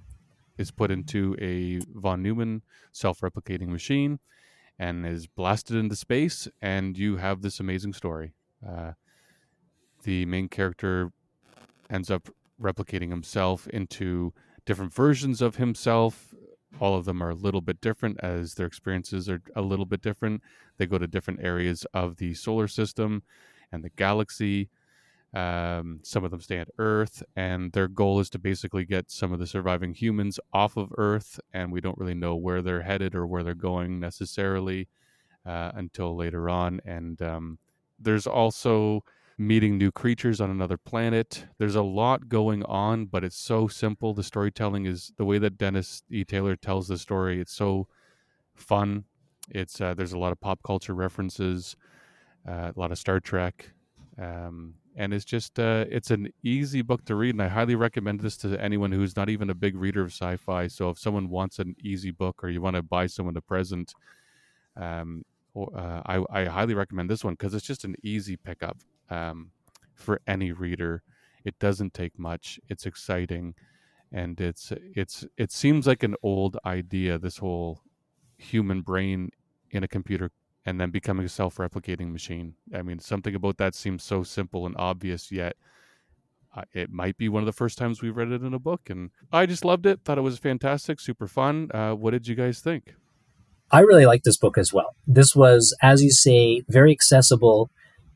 is 0.58 0.70
put 0.70 0.90
into 0.90 1.36
a 1.40 1.80
von 1.98 2.22
Neumann 2.22 2.62
self-replicating 2.92 3.68
machine 3.68 4.18
and 4.78 5.06
is 5.06 5.26
blasted 5.26 5.76
into 5.76 5.96
space, 5.96 6.48
and 6.60 6.98
you 6.98 7.16
have 7.16 7.42
this 7.42 7.58
amazing 7.58 7.92
story. 7.92 8.34
Uh, 8.66 8.92
the 10.02 10.26
main 10.26 10.48
character 10.48 11.10
ends 11.90 12.10
up 12.10 12.28
replicating 12.60 13.10
himself 13.10 13.66
into 13.68 14.32
different 14.66 14.92
versions 14.92 15.40
of 15.40 15.56
himself. 15.56 16.34
All 16.80 16.96
of 16.96 17.06
them 17.06 17.22
are 17.22 17.30
a 17.30 17.34
little 17.34 17.60
bit 17.60 17.80
different 17.80 18.18
as 18.22 18.54
their 18.54 18.66
experiences 18.66 19.28
are 19.28 19.40
a 19.56 19.62
little 19.62 19.86
bit 19.86 20.02
different. 20.02 20.42
They 20.76 20.86
go 20.86 20.98
to 20.98 21.06
different 21.06 21.40
areas 21.42 21.86
of 21.94 22.16
the 22.16 22.34
solar 22.34 22.68
system 22.68 23.22
and 23.72 23.82
the 23.82 23.90
galaxy 23.90 24.68
um, 25.34 26.00
some 26.02 26.24
of 26.24 26.30
them 26.30 26.40
stay 26.40 26.58
at 26.58 26.68
Earth, 26.78 27.22
and 27.36 27.72
their 27.72 27.88
goal 27.88 28.20
is 28.20 28.30
to 28.30 28.38
basically 28.38 28.84
get 28.84 29.10
some 29.10 29.32
of 29.32 29.38
the 29.38 29.46
surviving 29.46 29.94
humans 29.94 30.40
off 30.52 30.76
of 30.76 30.92
Earth. 30.96 31.38
And 31.52 31.70
we 31.70 31.80
don't 31.80 31.98
really 31.98 32.14
know 32.14 32.34
where 32.34 32.62
they're 32.62 32.82
headed 32.82 33.14
or 33.14 33.26
where 33.26 33.42
they're 33.42 33.54
going 33.54 34.00
necessarily 34.00 34.88
uh, 35.44 35.72
until 35.74 36.16
later 36.16 36.48
on. 36.48 36.80
And 36.84 37.20
um, 37.20 37.58
there's 37.98 38.26
also 38.26 39.04
meeting 39.36 39.78
new 39.78 39.92
creatures 39.92 40.40
on 40.40 40.50
another 40.50 40.76
planet. 40.76 41.46
There's 41.58 41.76
a 41.76 41.82
lot 41.82 42.28
going 42.28 42.64
on, 42.64 43.06
but 43.06 43.22
it's 43.22 43.36
so 43.36 43.68
simple. 43.68 44.14
The 44.14 44.24
storytelling 44.24 44.86
is 44.86 45.12
the 45.16 45.24
way 45.24 45.38
that 45.38 45.58
Dennis 45.58 46.02
E. 46.10 46.24
Taylor 46.24 46.56
tells 46.56 46.88
the 46.88 46.98
story. 46.98 47.40
It's 47.40 47.52
so 47.52 47.86
fun. 48.54 49.04
It's 49.50 49.80
uh, 49.80 49.94
there's 49.94 50.12
a 50.12 50.18
lot 50.18 50.32
of 50.32 50.40
pop 50.40 50.60
culture 50.64 50.94
references, 50.94 51.76
uh, 52.46 52.72
a 52.74 52.80
lot 52.80 52.92
of 52.92 52.98
Star 52.98 53.20
Trek. 53.20 53.70
Um, 54.20 54.74
and 54.98 55.14
it's 55.14 55.24
just 55.24 55.58
uh, 55.60 55.84
it's 55.88 56.10
an 56.10 56.30
easy 56.42 56.82
book 56.82 57.04
to 57.04 57.14
read 57.14 57.34
and 57.34 57.42
i 57.42 57.48
highly 57.48 57.76
recommend 57.76 58.20
this 58.20 58.36
to 58.36 58.60
anyone 58.60 58.90
who's 58.90 59.16
not 59.16 59.28
even 59.30 59.48
a 59.48 59.54
big 59.54 59.76
reader 59.76 60.02
of 60.02 60.08
sci-fi. 60.12 60.66
So 60.66 60.90
if 60.90 60.98
someone 60.98 61.30
wants 61.30 61.60
an 61.60 61.76
easy 61.80 62.10
book 62.10 62.42
or 62.42 62.50
you 62.50 62.60
want 62.60 62.76
to 62.76 62.82
buy 62.82 63.06
someone 63.06 63.36
a 63.36 63.40
present 63.40 63.94
um, 64.76 65.24
uh, 65.56 66.02
I, 66.06 66.24
I, 66.30 66.44
highly 66.44 66.74
recommend 66.74 67.10
this 67.10 67.24
one 67.24 67.34
because 67.34 67.54
it's 67.54 67.66
just 67.66 67.84
an 67.84 67.96
easy 68.02 68.36
pickup 68.36 68.76
um, 69.10 69.50
for 69.94 70.20
any 70.24 70.52
reader. 70.52 71.02
It 71.44 71.58
doesn't 71.58 71.94
take 71.94 72.16
much. 72.16 72.60
It's 72.68 72.86
exciting 72.86 73.54
and 74.12 74.40
it's 74.40 74.72
it's 74.94 75.26
it 75.36 75.52
seems 75.52 75.86
like 75.86 76.02
an 76.02 76.14
old 76.22 76.56
idea 76.64 77.18
this 77.18 77.38
whole 77.38 77.82
human 78.38 78.82
brain 78.82 79.30
in 79.70 79.82
a 79.82 79.88
computer 79.88 80.30
and 80.68 80.78
then 80.78 80.90
becoming 80.90 81.24
a 81.24 81.30
self-replicating 81.30 82.12
machine. 82.12 82.54
I 82.74 82.82
mean, 82.82 82.98
something 82.98 83.34
about 83.34 83.56
that 83.56 83.74
seems 83.74 84.04
so 84.04 84.22
simple 84.22 84.66
and 84.66 84.76
obvious, 84.78 85.32
yet 85.32 85.56
uh, 86.54 86.64
it 86.74 86.90
might 86.92 87.16
be 87.16 87.30
one 87.30 87.42
of 87.42 87.46
the 87.46 87.52
first 87.52 87.78
times 87.78 88.02
we've 88.02 88.16
read 88.16 88.32
it 88.32 88.42
in 88.42 88.52
a 88.52 88.58
book, 88.58 88.90
and 88.90 89.10
I 89.32 89.46
just 89.46 89.64
loved 89.64 89.86
it. 89.86 90.00
Thought 90.04 90.18
it 90.18 90.22
was 90.22 90.38
fantastic, 90.38 91.00
super 91.00 91.26
fun. 91.26 91.70
Uh, 91.72 91.94
what 91.94 92.10
did 92.10 92.28
you 92.28 92.34
guys 92.34 92.60
think? 92.60 92.94
I 93.70 93.80
really 93.80 94.04
like 94.04 94.24
this 94.24 94.36
book 94.36 94.58
as 94.58 94.70
well. 94.70 94.94
This 95.06 95.34
was, 95.34 95.74
as 95.82 96.02
you 96.02 96.10
say, 96.10 96.62
very 96.68 96.92
accessible. 96.92 97.70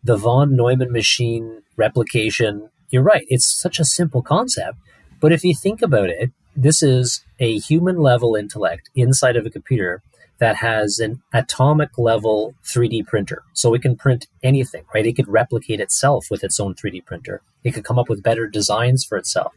The 0.04 0.16
von 0.16 0.54
Neumann 0.54 0.92
machine 0.92 1.62
replication. 1.76 2.68
You're 2.90 3.02
right. 3.02 3.24
It's 3.28 3.46
such 3.46 3.80
a 3.80 3.84
simple 3.84 4.20
concept, 4.20 4.76
but 5.20 5.32
if 5.32 5.42
you 5.42 5.54
think 5.54 5.80
about 5.80 6.10
it, 6.10 6.32
this 6.54 6.82
is 6.82 7.24
a 7.38 7.58
human 7.58 7.96
level 7.96 8.34
intellect 8.36 8.90
inside 8.94 9.36
of 9.36 9.46
a 9.46 9.50
computer 9.50 10.02
that 10.42 10.56
has 10.56 10.98
an 10.98 11.22
atomic 11.32 11.96
level 11.96 12.52
3D 12.64 13.06
printer. 13.06 13.44
So 13.52 13.74
it 13.74 13.82
can 13.82 13.94
print 13.94 14.26
anything, 14.42 14.82
right? 14.92 15.06
It 15.06 15.12
could 15.12 15.28
replicate 15.28 15.78
itself 15.78 16.26
with 16.32 16.42
its 16.42 16.58
own 16.58 16.74
3D 16.74 17.06
printer. 17.06 17.42
It 17.62 17.70
could 17.74 17.84
come 17.84 17.96
up 17.96 18.08
with 18.08 18.24
better 18.24 18.48
designs 18.48 19.04
for 19.04 19.16
itself. 19.16 19.52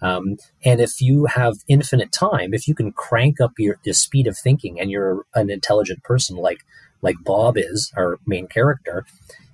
Um, 0.00 0.36
and 0.64 0.80
if 0.80 1.00
you 1.00 1.26
have 1.26 1.56
infinite 1.66 2.12
time, 2.12 2.54
if 2.54 2.68
you 2.68 2.76
can 2.76 2.92
crank 2.92 3.40
up 3.40 3.54
your 3.58 3.78
the 3.82 3.92
speed 3.92 4.28
of 4.28 4.38
thinking, 4.38 4.78
and 4.78 4.92
you're 4.92 5.24
an 5.34 5.50
intelligent 5.50 6.04
person 6.04 6.36
like 6.36 6.60
like 7.02 7.16
Bob 7.24 7.58
is, 7.58 7.92
our 7.96 8.20
main 8.24 8.46
character, 8.46 9.04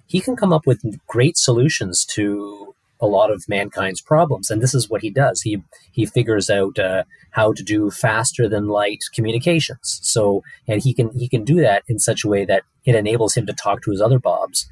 he 0.05 0.21
can 0.21 0.37
come 0.37 0.53
up 0.53 0.67
with 0.67 0.85
great 1.07 1.39
solutions 1.39 2.05
to 2.17 2.75
a 3.01 3.07
lot 3.07 3.31
of 3.31 3.49
mankind's 3.49 4.01
problems. 4.01 4.51
And 4.51 4.63
this 4.63 4.75
is 4.75 4.89
what 4.89 5.03
he 5.03 5.11
does. 5.11 5.43
He 5.43 5.63
he 5.93 6.07
figures 6.07 6.49
out 6.51 6.79
uh, 6.79 7.05
how 7.31 7.53
to 7.53 7.63
do 7.63 7.91
faster 7.91 8.49
than 8.49 8.69
light 8.69 9.05
communications. 9.15 10.01
So 10.03 10.43
and 10.69 10.83
he 10.83 10.95
can 10.95 11.11
he 11.19 11.29
can 11.29 11.45
do 11.45 11.57
that 11.61 11.83
in 11.89 11.99
such 11.99 12.25
a 12.25 12.29
way 12.29 12.45
that 12.45 12.63
it 12.85 12.95
enables 12.95 13.35
him 13.35 13.47
to 13.47 13.53
talk 13.53 13.83
to 13.83 13.91
his 13.91 14.01
other 14.01 14.19
Bobs. 14.19 14.69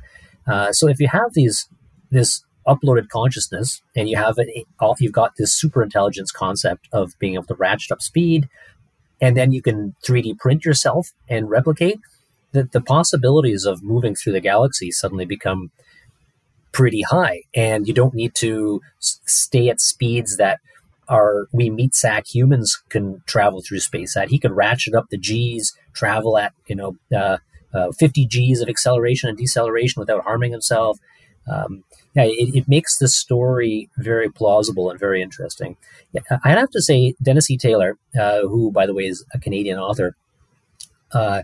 Uh, 0.46 0.72
so 0.72 0.88
if 0.88 1.00
you 1.00 1.08
have 1.08 1.34
these 1.34 1.68
this 2.10 2.44
uploaded 2.66 3.08
consciousness 3.08 3.82
and 3.96 4.08
you 4.08 4.16
have 4.16 4.36
it, 4.38 4.66
you've 4.98 5.12
got 5.12 5.36
this 5.36 5.52
super 5.52 5.82
intelligence 5.82 6.30
concept 6.30 6.88
of 6.92 7.18
being 7.18 7.34
able 7.34 7.44
to 7.44 7.54
ratchet 7.54 7.90
up 7.90 8.02
speed, 8.02 8.48
and 9.20 9.36
then 9.36 9.52
you 9.52 9.62
can 9.62 9.94
3D 10.06 10.38
print 10.38 10.64
yourself 10.64 11.12
and 11.28 11.50
replicate. 11.50 11.98
The, 12.52 12.64
the 12.64 12.82
possibilities 12.82 13.64
of 13.64 13.82
moving 13.82 14.14
through 14.14 14.34
the 14.34 14.40
galaxy 14.40 14.90
suddenly 14.90 15.24
become 15.24 15.70
pretty 16.72 17.02
high, 17.02 17.42
and 17.54 17.86
you 17.86 17.94
don't 17.94 18.14
need 18.14 18.34
to 18.36 18.80
stay 18.98 19.68
at 19.68 19.80
speeds 19.80 20.36
that 20.36 20.60
are 21.08 21.46
we 21.52 21.68
meat 21.68 21.94
sack 21.94 22.26
humans 22.32 22.82
can 22.88 23.22
travel 23.26 23.62
through 23.62 23.80
space 23.80 24.16
at. 24.16 24.30
He 24.30 24.38
could 24.38 24.52
ratchet 24.52 24.94
up 24.94 25.06
the 25.10 25.18
G's, 25.18 25.76
travel 25.92 26.38
at 26.38 26.52
you 26.66 26.76
know 26.76 26.96
uh, 27.14 27.38
uh, 27.74 27.92
50 27.92 28.26
G's 28.26 28.60
of 28.60 28.68
acceleration 28.68 29.28
and 29.28 29.38
deceleration 29.38 30.00
without 30.00 30.24
harming 30.24 30.52
himself. 30.52 30.98
Um, 31.50 31.84
yeah, 32.14 32.24
it, 32.24 32.54
it, 32.54 32.68
makes 32.68 32.98
the 32.98 33.08
story 33.08 33.88
very 33.96 34.30
plausible 34.30 34.90
and 34.90 35.00
very 35.00 35.20
interesting. 35.20 35.76
I'd 36.44 36.58
have 36.58 36.70
to 36.70 36.80
say, 36.80 37.14
Dennis 37.20 37.50
E. 37.50 37.56
Taylor, 37.56 37.98
uh, 38.18 38.42
who, 38.42 38.70
by 38.70 38.86
the 38.86 38.94
way, 38.94 39.04
is 39.04 39.24
a 39.34 39.40
Canadian 39.40 39.78
author, 39.78 40.14
uh, 41.12 41.42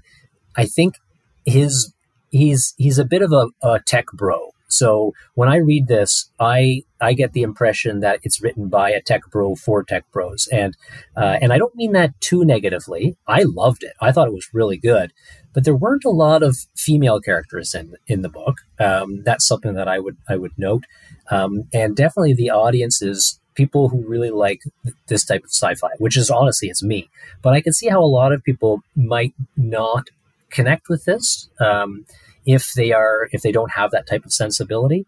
I 0.56 0.66
think 0.66 0.96
his 1.44 1.92
he's 2.30 2.74
he's 2.76 2.98
a 2.98 3.04
bit 3.04 3.22
of 3.22 3.32
a, 3.32 3.48
a 3.62 3.80
tech 3.80 4.06
bro. 4.12 4.50
So 4.68 5.12
when 5.34 5.48
I 5.48 5.56
read 5.56 5.88
this, 5.88 6.30
I 6.38 6.82
I 7.00 7.12
get 7.14 7.32
the 7.32 7.42
impression 7.42 8.00
that 8.00 8.20
it's 8.22 8.42
written 8.42 8.68
by 8.68 8.90
a 8.90 9.00
tech 9.00 9.22
bro 9.30 9.54
for 9.54 9.82
tech 9.82 10.04
bros, 10.12 10.48
and 10.52 10.76
uh, 11.16 11.38
and 11.40 11.52
I 11.52 11.58
don't 11.58 11.74
mean 11.74 11.92
that 11.92 12.18
too 12.20 12.44
negatively. 12.44 13.16
I 13.26 13.42
loved 13.44 13.82
it. 13.82 13.94
I 14.00 14.12
thought 14.12 14.28
it 14.28 14.34
was 14.34 14.52
really 14.52 14.76
good, 14.76 15.12
but 15.52 15.64
there 15.64 15.76
weren't 15.76 16.04
a 16.04 16.10
lot 16.10 16.42
of 16.42 16.56
female 16.76 17.20
characters 17.20 17.74
in 17.74 17.94
in 18.06 18.22
the 18.22 18.28
book. 18.28 18.58
Um, 18.78 19.22
that's 19.24 19.46
something 19.46 19.74
that 19.74 19.88
I 19.88 19.98
would 19.98 20.16
I 20.28 20.36
would 20.36 20.52
note, 20.56 20.84
um, 21.30 21.64
and 21.72 21.96
definitely 21.96 22.34
the 22.34 22.50
audience 22.50 23.00
is 23.02 23.40
people 23.54 23.88
who 23.88 24.06
really 24.06 24.30
like 24.30 24.60
this 25.08 25.24
type 25.24 25.42
of 25.42 25.50
sci-fi, 25.50 25.90
which 25.98 26.16
is 26.16 26.30
honestly 26.30 26.68
it's 26.68 26.82
me. 26.82 27.10
But 27.42 27.54
I 27.54 27.60
can 27.60 27.72
see 27.72 27.88
how 27.88 28.00
a 28.00 28.14
lot 28.20 28.32
of 28.32 28.44
people 28.44 28.82
might 28.94 29.34
not 29.56 30.08
connect 30.50 30.88
with 30.88 31.04
this. 31.04 31.48
Um, 31.60 32.06
if 32.46 32.72
they 32.74 32.92
are 32.92 33.28
if 33.32 33.42
they 33.42 33.52
don't 33.52 33.72
have 33.72 33.90
that 33.92 34.06
type 34.06 34.24
of 34.24 34.32
sensibility. 34.32 35.06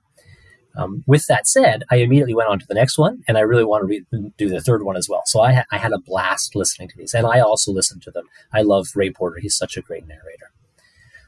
Um, 0.77 1.03
with 1.07 1.27
that 1.27 1.49
said, 1.49 1.83
I 1.91 1.97
immediately 1.97 2.35
went 2.35 2.49
on 2.49 2.61
to 2.61 2.67
the 2.67 2.75
next 2.75 2.97
one, 2.97 3.25
and 3.27 3.37
I 3.37 3.41
really 3.41 3.65
want 3.65 3.83
to 3.83 3.87
read, 3.87 4.33
do 4.37 4.49
the 4.49 4.61
third 4.61 4.85
one 4.85 4.97
as 4.97 5.09
well. 5.09 5.23
So 5.27 5.41
I, 5.41 5.53
ha- 5.53 5.65
I 5.73 5.79
had 5.79 5.91
a 5.93 5.99
blast 5.99 6.55
listening 6.55 6.89
to 6.91 6.97
these, 6.97 7.13
and 7.13 7.27
I 7.27 7.41
also 7.41 7.73
listened 7.73 8.03
to 8.03 8.13
them. 8.13 8.29
I 8.53 8.63
love 8.63 8.87
Ray 8.95 9.11
Porter; 9.11 9.41
he's 9.41 9.57
such 9.57 9.77
a 9.77 9.83
great 9.83 10.07
narrator. 10.07 10.53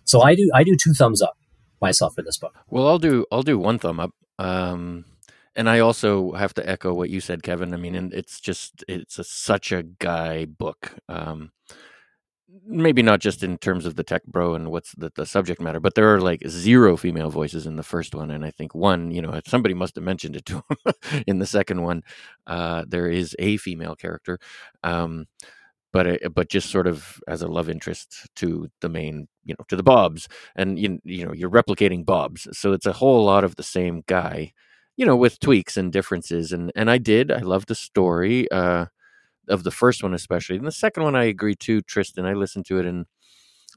So 0.05 0.23
I 0.23 0.35
do 0.35 0.51
I 0.55 0.63
do 0.63 0.77
two 0.77 0.93
thumbs 0.93 1.21
up 1.21 1.37
myself 1.81 2.15
for 2.15 2.23
this 2.23 2.39
book. 2.39 2.55
Well, 2.71 2.87
I'll 2.87 2.99
do 2.99 3.27
I'll 3.33 3.43
do 3.43 3.59
one 3.59 3.79
thumb 3.79 4.01
up. 4.01 4.13
Um, 4.39 5.05
and 5.55 5.69
I 5.69 5.81
also 5.81 6.33
have 6.33 6.55
to 6.55 6.69
echo 6.69 6.95
what 6.95 7.11
you 7.11 7.21
said, 7.21 7.43
Kevin. 7.43 7.75
I 7.75 7.77
mean, 7.77 7.95
and 7.95 8.13
it's 8.15 8.41
just 8.41 8.85
it's 8.89 9.19
a, 9.19 9.25
such 9.25 9.73
a 9.73 9.83
guy 9.83 10.47
book. 10.47 10.95
Um, 11.09 11.53
maybe 12.67 13.03
not 13.03 13.21
just 13.21 13.43
in 13.43 13.59
terms 13.59 13.87
of 13.87 13.97
the 13.97 14.05
tech 14.05 14.25
bro 14.27 14.55
and 14.55 14.71
what's 14.71 14.93
the, 14.97 15.11
the 15.15 15.27
subject 15.27 15.61
matter, 15.61 15.81
but 15.81 15.95
there 15.95 16.15
are 16.15 16.21
like 16.21 16.47
zero 16.49 16.97
female 16.97 17.31
voices 17.31 17.67
in 17.67 17.77
the 17.77 17.83
first 17.83 18.15
one, 18.15 18.31
and 18.31 18.45
I 18.45 18.51
think 18.51 18.75
one, 18.75 19.11
you 19.11 19.23
know, 19.23 19.41
somebody 19.47 19.75
must 19.75 19.95
have 19.97 20.05
mentioned 20.05 20.37
it 20.37 20.47
to 20.47 20.63
him 20.85 21.25
in 21.27 21.39
the 21.39 21.47
second 21.47 21.83
one. 21.83 22.03
Uh, 22.47 22.85
there 22.87 23.09
is 23.09 23.35
a 23.39 23.57
female 23.57 23.95
character, 23.97 24.39
um, 24.83 25.27
but 25.93 26.07
uh, 26.07 26.29
but 26.35 26.49
just 26.49 26.71
sort 26.71 26.87
of 26.87 27.19
as 27.29 27.43
a 27.43 27.49
love 27.49 27.69
interest 27.69 28.29
to 28.37 28.69
the 28.81 28.89
main, 28.89 29.29
you 29.45 29.55
know, 29.59 29.65
to 29.69 29.77
the 29.77 29.83
Bobs, 29.83 30.29
and 30.57 30.79
you 30.79 31.01
you 31.05 31.27
know 31.27 31.33
you're 31.33 31.51
replicating 31.51 32.05
Bobs, 32.07 32.49
so 32.59 32.73
it's 32.73 32.87
a 32.87 32.93
whole 32.95 33.25
lot 33.25 33.45
of 33.45 33.57
the 33.57 33.63
same 33.63 34.03
guy, 34.07 34.53
you 34.97 35.07
know, 35.07 35.17
with 35.17 35.41
tweaks 35.41 35.77
and 35.77 35.93
differences, 35.93 36.53
and 36.53 36.73
and 36.77 36.91
I 36.91 36.99
did, 36.99 37.31
I 37.33 37.41
love 37.41 37.67
the 37.67 37.75
story. 37.75 38.51
Uh, 38.51 38.87
of 39.49 39.65
the 39.65 39.71
first 39.71 40.03
one 40.03 40.15
especially. 40.15 40.57
And 40.57 40.67
the 40.67 40.73
second 40.73 41.03
one, 41.03 41.17
I 41.17 41.25
agree 41.25 41.55
too, 41.55 41.83
Tristan. 41.83 42.27
I 42.27 42.35
listened 42.35 42.67
to 42.67 42.79
it 42.79 42.87
and 42.87 43.07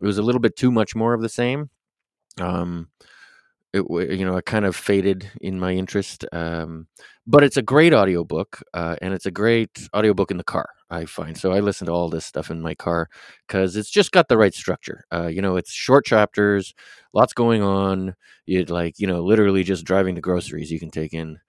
it 0.02 0.06
was 0.06 0.18
a 0.18 0.24
little 0.24 0.42
bit 0.42 0.56
too 0.56 0.72
much 0.72 0.96
more 0.96 1.14
of 1.14 1.22
the 1.22 1.30
same. 1.30 1.70
Um, 2.40 2.90
it 3.74 3.84
you 4.18 4.26
know, 4.26 4.38
it 4.38 4.46
kind 4.46 4.66
of 4.66 4.76
faded 4.76 5.30
in 5.42 5.60
my 5.60 5.74
interest. 5.74 6.26
Um, 6.32 6.88
but 7.28 7.44
it's 7.44 7.58
a 7.58 7.62
great 7.62 7.94
audiobook, 7.94 8.62
uh, 8.74 8.96
and 9.02 9.14
it's 9.14 9.26
a 9.26 9.32
great 9.32 9.90
audiobook 9.94 10.32
in 10.32 10.38
the 10.38 10.44
car. 10.44 10.70
I 10.90 11.06
find 11.06 11.38
so 11.38 11.52
I 11.52 11.60
listen 11.60 11.88
to 11.88 11.94
all 11.94 12.10
this 12.10 12.26
stuff 12.26 12.50
in 12.52 12.62
my 12.62 12.76
car 12.76 13.10
because 13.48 13.76
it's 13.76 13.90
just 13.90 14.12
got 14.12 14.30
the 14.30 14.38
right 14.38 14.54
structure. 14.54 15.04
Uh, 15.12 15.28
you 15.28 15.42
know, 15.42 15.58
it's 15.58 15.72
short 15.72 16.06
chapters, 16.06 16.74
lots 17.14 17.34
going 17.34 17.64
on. 17.64 18.16
You'd 18.46 18.70
like, 18.70 19.00
you 19.00 19.08
know, 19.08 19.22
literally 19.24 19.64
just 19.64 19.86
driving 19.86 20.16
the 20.16 20.22
groceries. 20.22 20.72
You 20.72 20.80
can 20.80 20.92
take 20.92 21.14
in 21.14 21.40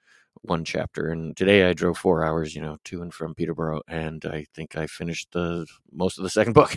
one 0.49 0.65
chapter 0.65 1.09
and 1.09 1.37
today 1.37 1.69
i 1.69 1.73
drove 1.73 1.99
four 1.99 2.25
hours 2.25 2.55
you 2.55 2.63
know 2.63 2.77
to 2.85 3.03
and 3.03 3.13
from 3.15 3.35
peterborough 3.35 3.83
and 3.89 4.25
i 4.27 4.45
think 4.55 4.77
i 4.77 4.87
finished 4.87 5.29
the 5.33 5.67
most 5.93 6.19
of 6.19 6.25
the 6.25 6.31
second 6.39 6.53
book. 6.53 6.75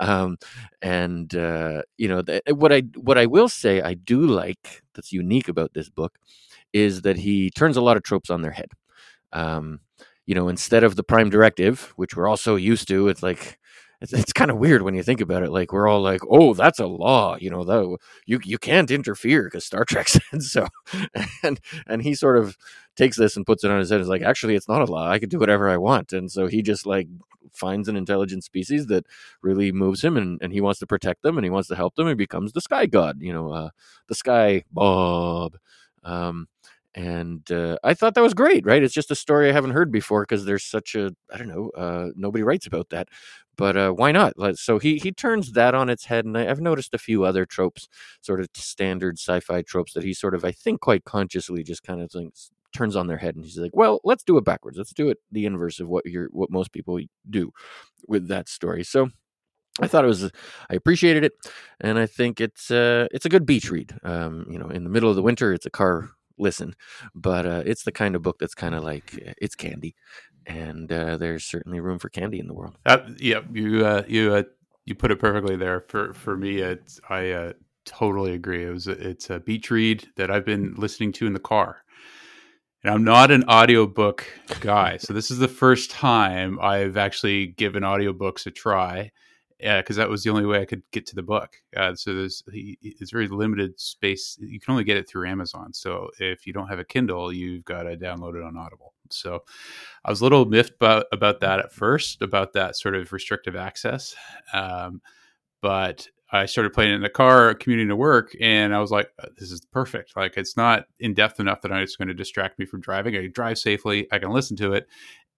Um, 0.00 0.38
and 0.80 1.34
uh, 1.34 1.82
you 1.98 2.08
know 2.08 2.22
what 2.54 2.72
i 2.72 2.80
what 2.96 3.18
i 3.18 3.26
will 3.26 3.48
say 3.48 3.82
i 3.82 3.94
do 3.94 4.26
like 4.26 4.82
that's 4.94 5.12
unique 5.12 5.48
about 5.48 5.74
this 5.74 5.90
book 5.90 6.18
is 6.72 7.02
that 7.02 7.18
he 7.18 7.50
turns 7.50 7.76
a 7.76 7.82
lot 7.82 7.96
of 7.96 8.02
tropes 8.02 8.30
on 8.30 8.42
their 8.42 8.52
head. 8.52 8.68
Um, 9.32 9.80
you 10.26 10.34
know 10.34 10.48
instead 10.48 10.84
of 10.84 10.96
the 10.96 11.02
prime 11.02 11.30
directive 11.30 11.92
which 11.96 12.14
we're 12.16 12.28
also 12.28 12.56
used 12.56 12.88
to 12.88 13.08
it's 13.08 13.22
like 13.22 13.58
it's, 14.00 14.12
it's 14.12 14.32
kind 14.32 14.50
of 14.50 14.58
weird 14.58 14.82
when 14.82 14.94
you 14.94 15.02
think 15.02 15.20
about 15.20 15.42
it. 15.42 15.50
Like 15.50 15.72
we're 15.72 15.88
all 15.88 16.00
like, 16.00 16.20
"Oh, 16.28 16.54
that's 16.54 16.78
a 16.78 16.86
law," 16.86 17.36
you 17.40 17.50
know. 17.50 17.64
Though 17.64 17.98
you 18.26 18.40
you 18.44 18.58
can't 18.58 18.90
interfere 18.90 19.44
because 19.44 19.64
Star 19.64 19.84
Trek 19.84 20.08
said 20.08 20.22
so, 20.42 20.66
and 21.42 21.60
and 21.86 22.02
he 22.02 22.14
sort 22.14 22.38
of 22.38 22.56
takes 22.96 23.16
this 23.16 23.36
and 23.36 23.46
puts 23.46 23.64
it 23.64 23.70
on 23.70 23.78
his 23.78 23.90
head. 23.90 24.00
It's 24.00 24.08
like, 24.08 24.22
actually, 24.22 24.54
it's 24.54 24.68
not 24.68 24.82
a 24.82 24.92
law. 24.92 25.08
I 25.08 25.18
can 25.18 25.28
do 25.28 25.38
whatever 25.38 25.68
I 25.68 25.76
want, 25.78 26.12
and 26.12 26.30
so 26.30 26.46
he 26.46 26.62
just 26.62 26.86
like 26.86 27.08
finds 27.52 27.88
an 27.88 27.96
intelligent 27.96 28.44
species 28.44 28.86
that 28.86 29.06
really 29.42 29.72
moves 29.72 30.02
him, 30.04 30.16
and 30.16 30.38
and 30.42 30.52
he 30.52 30.60
wants 30.60 30.78
to 30.80 30.86
protect 30.86 31.22
them, 31.22 31.36
and 31.38 31.44
he 31.44 31.50
wants 31.50 31.68
to 31.68 31.76
help 31.76 31.94
them, 31.96 32.06
and 32.06 32.16
becomes 32.18 32.52
the 32.52 32.60
Sky 32.60 32.86
God. 32.86 33.20
You 33.20 33.32
know, 33.32 33.50
uh, 33.52 33.70
the 34.08 34.14
Sky 34.14 34.64
Bob. 34.72 35.56
Um, 36.04 36.48
and 36.94 37.48
uh, 37.52 37.76
I 37.84 37.94
thought 37.94 38.14
that 38.14 38.22
was 38.22 38.34
great, 38.34 38.64
right? 38.66 38.82
It's 38.82 38.94
just 38.94 39.10
a 39.10 39.14
story 39.14 39.48
I 39.48 39.52
haven't 39.52 39.70
heard 39.72 39.92
before 39.92 40.22
because 40.22 40.44
there's 40.44 40.64
such 40.64 40.94
a 40.94 41.14
I 41.32 41.38
don't 41.38 41.48
know, 41.48 41.70
uh, 41.76 42.08
nobody 42.16 42.42
writes 42.42 42.66
about 42.66 42.88
that, 42.90 43.08
but 43.58 43.76
uh, 43.76 43.90
why 43.90 44.12
not? 44.12 44.34
So 44.56 44.78
he 44.78 44.96
he 44.96 45.12
turns 45.12 45.52
that 45.52 45.74
on 45.74 45.90
its 45.90 46.06
head, 46.06 46.24
and 46.24 46.38
I, 46.38 46.44
have 46.44 46.60
noticed 46.60 46.94
a 46.94 46.98
few 46.98 47.24
other 47.24 47.44
tropes, 47.44 47.88
sort 48.22 48.40
of 48.40 48.48
standard 48.54 49.18
sci-fi 49.18 49.62
tropes 49.62 49.92
that 49.92 50.04
he 50.04 50.14
sort 50.14 50.34
of 50.34 50.44
I 50.44 50.52
think 50.52 50.80
quite 50.80 51.04
consciously 51.04 51.62
just 51.64 51.82
kind 51.82 52.00
of 52.00 52.10
thinks 52.10 52.50
turns 52.74 52.96
on 52.96 53.06
their 53.06 53.16
head 53.16 53.34
and 53.34 53.46
he's 53.46 53.56
like 53.56 53.74
well 53.74 53.98
let's 54.04 54.22
do 54.22 54.36
it 54.36 54.44
backwards 54.44 54.76
let's 54.76 54.92
do 54.92 55.08
it 55.08 55.16
the 55.32 55.46
inverse 55.46 55.80
of 55.80 55.88
what 55.88 56.04
you're 56.04 56.28
what 56.32 56.50
most 56.50 56.70
people 56.70 57.00
do 57.30 57.50
with 58.06 58.28
that 58.28 58.46
story 58.46 58.84
so 58.84 59.08
I 59.80 59.86
thought 59.86 60.04
it 60.04 60.08
was 60.08 60.24
I 60.24 60.74
appreciated 60.74 61.24
it 61.24 61.32
and 61.80 61.98
I 61.98 62.04
think 62.04 62.42
it's 62.42 62.70
uh 62.70 63.06
it's 63.10 63.24
a 63.24 63.30
good 63.30 63.46
beach 63.46 63.70
read. 63.70 63.96
Um, 64.02 64.46
you 64.50 64.58
know, 64.58 64.68
in 64.68 64.84
the 64.84 64.90
middle 64.90 65.08
of 65.08 65.16
the 65.16 65.22
winter 65.22 65.52
it's 65.54 65.66
a 65.66 65.70
car 65.70 66.10
listen. 66.38 66.74
But 67.14 67.46
uh, 67.46 67.62
it's 67.66 67.84
the 67.84 67.92
kind 67.92 68.14
of 68.14 68.22
book 68.22 68.38
that's 68.38 68.54
kind 68.54 68.74
of 68.74 68.84
like 68.84 69.18
eh, 69.24 69.34
it's 69.40 69.54
candy, 69.54 69.94
and 70.48 70.90
uh, 70.90 71.16
there's 71.18 71.44
certainly 71.44 71.78
room 71.78 71.98
for 71.98 72.08
candy 72.08 72.40
in 72.40 72.48
the 72.48 72.54
world. 72.54 72.74
Uh, 72.84 72.98
yeah, 73.18 73.40
you 73.52 73.86
uh, 73.86 74.02
you 74.08 74.34
uh, 74.34 74.42
you 74.86 74.94
put 74.94 75.10
it 75.10 75.20
perfectly 75.20 75.56
there. 75.56 75.84
For 75.88 76.14
for 76.14 76.36
me, 76.36 76.58
it's, 76.58 76.98
I 77.08 77.30
uh, 77.30 77.52
totally 77.84 78.32
agree. 78.32 78.64
It 78.64 78.70
was 78.72 78.88
it's 78.88 79.30
a 79.30 79.38
beach 79.38 79.70
read 79.70 80.08
that 80.16 80.30
I've 80.30 80.46
been 80.46 80.74
listening 80.76 81.12
to 81.12 81.26
in 81.26 81.34
the 81.34 81.38
car. 81.38 81.84
And 82.84 82.94
I'm 82.94 83.04
not 83.04 83.32
an 83.32 83.42
audiobook 83.48 84.24
guy. 84.60 84.98
so 84.98 85.12
this 85.12 85.32
is 85.32 85.38
the 85.38 85.48
first 85.48 85.90
time 85.90 86.60
I've 86.60 86.96
actually 86.96 87.48
given 87.48 87.82
audiobooks 87.82 88.46
a 88.46 88.52
try 88.52 89.10
because 89.58 89.96
that 89.96 90.08
was 90.08 90.22
the 90.22 90.30
only 90.30 90.46
way 90.46 90.60
I 90.60 90.64
could 90.64 90.82
get 90.92 91.04
to 91.06 91.16
the 91.16 91.22
book. 91.22 91.56
Uh, 91.76 91.96
so 91.96 92.14
there's 92.14 92.42
it's 92.46 93.10
very 93.10 93.26
limited 93.26 93.78
space. 93.80 94.38
You 94.40 94.60
can 94.60 94.72
only 94.72 94.84
get 94.84 94.96
it 94.96 95.08
through 95.08 95.28
Amazon. 95.28 95.72
So 95.72 96.10
if 96.20 96.46
you 96.46 96.52
don't 96.52 96.68
have 96.68 96.78
a 96.78 96.84
Kindle, 96.84 97.32
you've 97.32 97.64
got 97.64 97.82
to 97.82 97.96
download 97.96 98.36
it 98.36 98.44
on 98.44 98.56
Audible. 98.56 98.94
So 99.12 99.44
I 100.04 100.10
was 100.10 100.20
a 100.20 100.24
little 100.24 100.44
miffed 100.46 100.74
about 100.76 101.06
about 101.12 101.40
that 101.40 101.60
at 101.60 101.72
first, 101.72 102.22
about 102.22 102.52
that 102.54 102.76
sort 102.76 102.94
of 102.94 103.12
restrictive 103.12 103.56
access. 103.56 104.14
Um, 104.52 105.00
but 105.62 106.06
I 106.32 106.46
started 106.46 106.72
playing 106.74 106.92
it 106.92 106.96
in 106.96 107.02
the 107.02 107.08
car, 107.08 107.54
commuting 107.54 107.88
to 107.88 107.96
work, 107.96 108.36
and 108.40 108.74
I 108.74 108.80
was 108.80 108.90
like, 108.90 109.10
uh, 109.22 109.28
"This 109.38 109.50
is 109.50 109.64
perfect. 109.72 110.16
Like, 110.16 110.36
it's 110.36 110.56
not 110.56 110.86
in 111.00 111.14
depth 111.14 111.40
enough 111.40 111.62
that 111.62 111.72
it's 111.72 111.96
going 111.96 112.08
to 112.08 112.14
distract 112.14 112.58
me 112.58 112.66
from 112.66 112.80
driving. 112.80 113.16
I 113.16 113.22
can 113.22 113.32
drive 113.32 113.58
safely. 113.58 114.06
I 114.12 114.18
can 114.18 114.30
listen 114.30 114.56
to 114.58 114.74
it, 114.74 114.88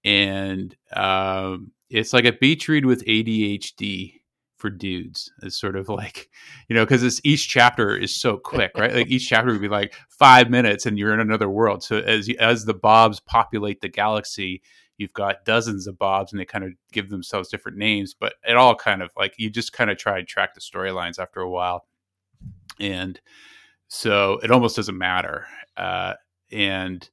and 0.04 0.76
um, 0.94 1.72
it's 1.90 2.12
like 2.12 2.24
a 2.24 2.32
beach 2.32 2.68
read 2.68 2.86
with 2.86 3.04
ADHD 3.06 4.19
for 4.60 4.70
dudes. 4.70 5.32
It's 5.42 5.58
sort 5.58 5.76
of 5.76 5.88
like, 5.88 6.28
you 6.68 6.76
know, 6.76 6.84
because 6.84 7.20
each 7.24 7.48
chapter 7.48 7.96
is 7.96 8.14
so 8.14 8.36
quick, 8.36 8.72
right? 8.76 8.94
like 8.94 9.08
each 9.08 9.28
chapter 9.28 9.50
would 9.52 9.60
be 9.60 9.68
like 9.68 9.94
five 10.08 10.50
minutes, 10.50 10.86
and 10.86 10.98
you're 10.98 11.14
in 11.14 11.20
another 11.20 11.48
world. 11.48 11.82
So 11.82 11.98
as 11.98 12.28
as 12.38 12.64
the 12.64 12.74
Bobs 12.74 13.20
populate 13.20 13.80
the 13.80 13.88
galaxy, 13.88 14.62
you've 14.98 15.12
got 15.12 15.44
dozens 15.44 15.86
of 15.86 15.98
Bobs, 15.98 16.32
and 16.32 16.40
they 16.40 16.44
kind 16.44 16.64
of 16.64 16.72
give 16.92 17.08
themselves 17.10 17.48
different 17.48 17.78
names, 17.78 18.14
but 18.14 18.34
it 18.46 18.56
all 18.56 18.74
kind 18.74 19.02
of 19.02 19.10
like 19.16 19.34
you 19.38 19.50
just 19.50 19.72
kind 19.72 19.90
of 19.90 19.98
try 19.98 20.18
and 20.18 20.28
track 20.28 20.54
the 20.54 20.60
storylines 20.60 21.18
after 21.18 21.40
a 21.40 21.50
while, 21.50 21.86
and 22.78 23.20
so 23.88 24.38
it 24.42 24.50
almost 24.50 24.76
doesn't 24.76 24.98
matter. 24.98 25.46
Uh, 25.76 26.14
and 26.52 27.08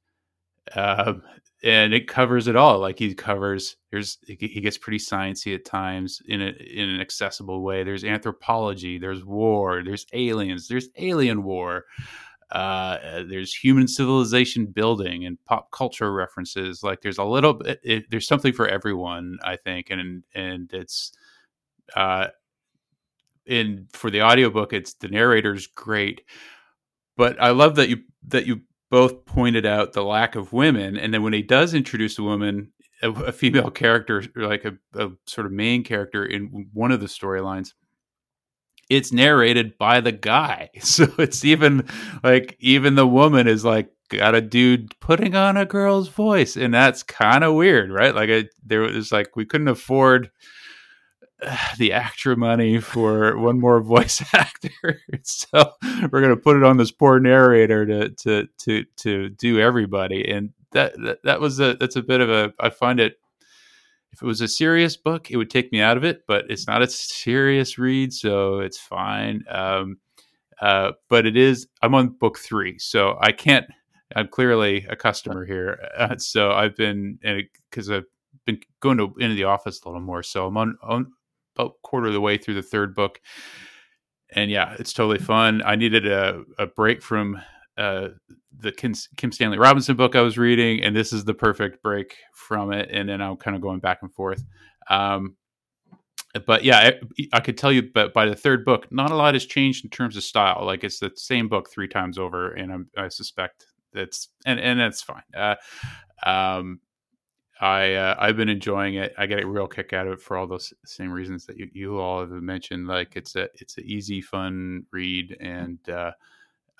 um, 0.74 1.22
and 1.62 1.92
it 1.92 2.06
covers 2.06 2.46
it 2.46 2.56
all. 2.56 2.78
Like 2.78 2.98
he 2.98 3.14
covers, 3.14 3.76
there's 3.90 4.18
he 4.26 4.60
gets 4.60 4.78
pretty 4.78 4.98
sciencey 4.98 5.54
at 5.54 5.64
times 5.64 6.22
in 6.26 6.40
a, 6.40 6.50
in 6.50 6.88
an 6.88 7.00
accessible 7.00 7.62
way. 7.62 7.82
There's 7.82 8.04
anthropology, 8.04 8.98
there's 8.98 9.24
war, 9.24 9.82
there's 9.84 10.06
aliens, 10.12 10.68
there's 10.68 10.88
alien 10.96 11.42
war, 11.42 11.84
uh, 12.52 13.24
there's 13.28 13.52
human 13.54 13.88
civilization 13.88 14.66
building 14.66 15.26
and 15.26 15.36
pop 15.46 15.70
culture 15.72 16.12
references. 16.12 16.82
Like 16.82 17.00
there's 17.00 17.18
a 17.18 17.24
little 17.24 17.54
bit, 17.54 17.80
it, 17.82 18.04
there's 18.10 18.28
something 18.28 18.52
for 18.52 18.68
everyone, 18.68 19.38
I 19.42 19.56
think, 19.56 19.90
and 19.90 20.22
and 20.34 20.72
it's 20.72 21.12
uh, 21.96 22.28
in 23.46 23.88
for 23.92 24.10
the 24.10 24.22
audiobook, 24.22 24.72
it's 24.72 24.94
the 24.94 25.08
narrator's 25.08 25.66
great, 25.66 26.22
but 27.16 27.40
I 27.42 27.50
love 27.50 27.74
that 27.76 27.88
you 27.88 27.98
that 28.28 28.46
you 28.46 28.60
both 28.90 29.24
pointed 29.24 29.66
out 29.66 29.92
the 29.92 30.04
lack 30.04 30.34
of 30.34 30.52
women, 30.52 30.96
and 30.96 31.12
then 31.12 31.22
when 31.22 31.32
he 31.32 31.42
does 31.42 31.74
introduce 31.74 32.18
a 32.18 32.22
woman, 32.22 32.72
a, 33.02 33.10
a 33.10 33.32
female 33.32 33.70
character, 33.70 34.24
like 34.34 34.64
a, 34.64 34.74
a, 34.94 35.10
sort 35.26 35.46
of 35.46 35.52
main 35.52 35.84
character 35.84 36.24
in 36.24 36.68
one 36.72 36.92
of 36.92 37.00
the 37.00 37.06
storylines, 37.06 37.74
it's 38.88 39.12
narrated 39.12 39.76
by 39.78 40.00
the 40.00 40.12
guy. 40.12 40.70
So 40.80 41.06
it's 41.18 41.44
even 41.44 41.86
like 42.22 42.56
even 42.60 42.94
the 42.94 43.06
woman 43.06 43.46
is 43.46 43.64
like 43.64 43.90
got 44.08 44.34
a 44.34 44.40
dude 44.40 44.98
putting 45.00 45.34
on 45.34 45.56
a 45.56 45.66
girl's 45.66 46.08
voice, 46.08 46.56
and 46.56 46.72
that's 46.72 47.02
kind 47.02 47.44
of 47.44 47.54
weird, 47.54 47.90
right? 47.90 48.14
Like 48.14 48.30
it, 48.30 48.48
there 48.64 48.80
was 48.80 49.12
like 49.12 49.36
we 49.36 49.44
couldn't 49.44 49.68
afford 49.68 50.30
the 51.78 51.92
extra 51.92 52.36
money 52.36 52.80
for 52.80 53.36
one 53.38 53.60
more 53.60 53.80
voice 53.80 54.22
actor. 54.34 55.00
so 55.22 55.72
we're 56.10 56.20
gonna 56.20 56.36
put 56.36 56.56
it 56.56 56.64
on 56.64 56.76
this 56.76 56.90
poor 56.90 57.20
narrator 57.20 57.86
to 57.86 58.10
to 58.10 58.48
to 58.58 58.84
to 58.96 59.28
do 59.30 59.60
everybody, 59.60 60.28
and 60.28 60.50
that 60.72 60.94
that, 61.02 61.22
that 61.24 61.40
was 61.40 61.60
a 61.60 61.74
that's 61.74 61.96
a 61.96 62.02
bit 62.02 62.20
of 62.20 62.30
a 62.30 62.52
I 62.60 62.70
find 62.70 63.00
it. 63.00 63.18
If 64.10 64.22
it 64.22 64.26
was 64.26 64.40
a 64.40 64.48
serious 64.48 64.96
book, 64.96 65.30
it 65.30 65.36
would 65.36 65.50
take 65.50 65.70
me 65.70 65.82
out 65.82 65.98
of 65.98 66.02
it, 66.02 66.22
but 66.26 66.46
it's 66.48 66.66
not 66.66 66.80
a 66.82 66.88
serious 66.88 67.76
read, 67.76 68.12
so 68.12 68.60
it's 68.60 68.78
fine. 68.78 69.44
Um, 69.50 69.98
uh, 70.62 70.92
but 71.10 71.26
it 71.26 71.36
is. 71.36 71.68
I'm 71.82 71.94
on 71.94 72.08
book 72.08 72.38
three, 72.38 72.78
so 72.78 73.18
I 73.20 73.32
can't 73.32 73.66
I'm 74.16 74.28
clearly 74.28 74.86
a 74.88 74.96
customer 74.96 75.44
here, 75.44 75.78
uh, 75.96 76.16
so 76.18 76.52
I've 76.52 76.76
been 76.76 77.18
because 77.70 77.90
I've 77.90 78.06
been 78.46 78.60
going 78.80 78.96
to 78.98 79.14
into 79.18 79.34
the 79.34 79.44
office 79.44 79.80
a 79.82 79.88
little 79.88 80.00
more. 80.00 80.22
So 80.22 80.46
I'm 80.46 80.56
on, 80.56 80.78
on 80.82 81.12
about 81.58 81.80
quarter 81.82 82.08
of 82.08 82.12
the 82.12 82.20
way 82.20 82.38
through 82.38 82.54
the 82.54 82.62
third 82.62 82.94
book, 82.94 83.20
and 84.32 84.50
yeah, 84.50 84.76
it's 84.78 84.92
totally 84.92 85.18
fun. 85.18 85.62
I 85.64 85.76
needed 85.76 86.06
a, 86.06 86.42
a 86.58 86.66
break 86.66 87.02
from 87.02 87.40
uh, 87.76 88.08
the 88.58 88.72
Kim, 88.72 88.94
Kim, 89.16 89.32
Stanley 89.32 89.58
Robinson 89.58 89.96
book 89.96 90.16
I 90.16 90.20
was 90.20 90.36
reading, 90.36 90.82
and 90.82 90.94
this 90.94 91.12
is 91.12 91.24
the 91.24 91.34
perfect 91.34 91.82
break 91.82 92.16
from 92.34 92.72
it. 92.72 92.90
And 92.92 93.08
then 93.08 93.22
I'm 93.22 93.36
kind 93.36 93.56
of 93.56 93.62
going 93.62 93.80
back 93.80 93.98
and 94.02 94.12
forth. 94.12 94.44
Um, 94.90 95.36
but 96.46 96.64
yeah, 96.64 96.90
I, 96.90 97.28
I, 97.36 97.40
could 97.40 97.56
tell 97.56 97.72
you, 97.72 97.82
but 97.94 98.12
by 98.12 98.26
the 98.26 98.34
third 98.34 98.64
book, 98.64 98.86
not 98.90 99.10
a 99.10 99.16
lot 99.16 99.34
has 99.34 99.46
changed 99.46 99.84
in 99.84 99.90
terms 99.90 100.16
of 100.16 100.24
style. 100.24 100.64
Like 100.64 100.84
it's 100.84 100.98
the 100.98 101.12
same 101.14 101.48
book 101.48 101.70
three 101.70 101.88
times 101.88 102.18
over, 102.18 102.52
and 102.52 102.72
I'm, 102.72 102.90
i 102.96 103.08
suspect 103.08 103.66
that's 103.92 104.28
and 104.44 104.60
and 104.60 104.78
that's 104.78 105.02
fine. 105.02 105.22
Uh, 105.34 105.54
um, 106.24 106.80
I 107.60 107.94
uh, 107.94 108.14
I've 108.18 108.36
been 108.36 108.48
enjoying 108.48 108.94
it. 108.94 109.14
I 109.18 109.26
get 109.26 109.42
a 109.42 109.46
real 109.46 109.66
kick 109.66 109.92
out 109.92 110.06
of 110.06 110.14
it 110.14 110.20
for 110.20 110.36
all 110.36 110.46
those 110.46 110.72
same 110.84 111.10
reasons 111.10 111.44
that 111.46 111.56
you, 111.56 111.68
you 111.72 111.98
all 111.98 112.20
have 112.20 112.30
mentioned. 112.30 112.86
Like 112.86 113.16
it's 113.16 113.34
a 113.36 113.48
it's 113.54 113.76
an 113.78 113.84
easy, 113.84 114.20
fun 114.20 114.86
read, 114.92 115.36
and 115.40 115.78
uh, 115.88 116.12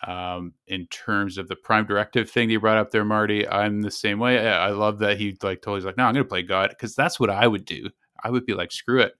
um, 0.06 0.52
in 0.68 0.86
terms 0.86 1.38
of 1.38 1.48
the 1.48 1.56
Prime 1.56 1.86
Directive 1.86 2.30
thing 2.30 2.48
that 2.48 2.52
you 2.52 2.60
brought 2.60 2.76
up 2.76 2.90
there, 2.90 3.04
Marty, 3.04 3.48
I'm 3.48 3.82
the 3.82 3.90
same 3.90 4.18
way. 4.18 4.38
I, 4.48 4.68
I 4.68 4.70
love 4.70 4.98
that 5.00 5.18
he 5.18 5.36
like 5.42 5.62
totally 5.62 5.80
like, 5.80 5.96
no, 5.96 6.04
I'm 6.04 6.14
going 6.14 6.24
to 6.24 6.28
play 6.28 6.42
God 6.42 6.70
because 6.70 6.94
that's 6.94 7.18
what 7.18 7.30
I 7.30 7.46
would 7.46 7.64
do. 7.64 7.90
I 8.22 8.30
would 8.30 8.46
be 8.46 8.54
like, 8.54 8.70
screw 8.72 9.00
it. 9.00 9.14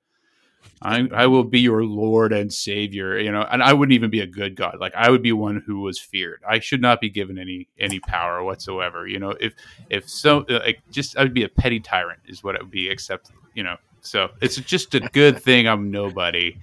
I, 0.81 1.09
I 1.13 1.27
will 1.27 1.45
be 1.45 1.61
your 1.61 1.85
Lord 1.85 2.33
and 2.33 2.53
Savior, 2.53 3.19
you 3.19 3.33
know, 3.33 3.43
and 3.51 3.63
I 3.63 3.73
wouldn't 3.73 3.95
even 3.95 4.11
be 4.11 4.21
a 4.21 4.27
good 4.27 4.55
God. 4.55 4.79
Like 4.81 4.95
I 4.95 5.11
would 5.11 5.23
be 5.23 5.33
one 5.33 5.63
who 5.67 5.81
was 5.81 5.99
feared. 5.99 6.41
I 6.49 6.61
should 6.61 6.81
not 6.81 7.01
be 7.01 7.11
given 7.11 7.39
any 7.39 7.69
any 7.79 7.99
power 8.01 8.43
whatsoever. 8.45 9.07
You 9.07 9.19
know, 9.19 9.31
if 9.31 9.55
if 9.91 10.09
so, 10.09 10.45
uh, 10.49 10.61
like 10.65 10.81
just 10.91 11.17
I 11.17 11.23
would 11.23 11.35
be 11.35 11.43
a 11.43 11.49
petty 11.49 11.81
tyrant 11.81 12.21
is 12.27 12.45
what 12.45 12.55
it 12.55 12.61
would 12.61 12.71
be. 12.71 12.89
Except 12.89 13.31
you 13.55 13.65
know, 13.65 13.77
so 14.03 14.31
it's 14.41 14.57
just 14.57 14.95
a 14.95 15.01
good 15.01 15.43
thing 15.43 15.67
I'm 15.67 15.91
nobody 15.91 16.59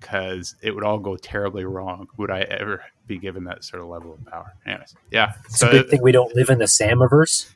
because 0.00 0.54
it 0.62 0.74
would 0.74 0.84
all 0.84 0.98
go 0.98 1.16
terribly 1.16 1.64
wrong. 1.64 2.08
Would 2.16 2.30
I 2.30 2.40
ever 2.40 2.82
be 3.06 3.18
given 3.18 3.44
that 3.44 3.64
sort 3.64 3.82
of 3.82 3.88
level 3.88 4.14
of 4.14 4.24
power? 4.26 4.54
Anyways, 4.66 4.94
yeah, 5.10 5.32
it's 5.44 5.58
so, 5.58 5.68
a 5.68 5.72
good 5.72 5.90
thing 5.90 6.02
we 6.02 6.12
don't 6.12 6.34
live 6.34 6.48
in 6.48 6.58
the 6.58 6.64
Samiverse. 6.64 7.54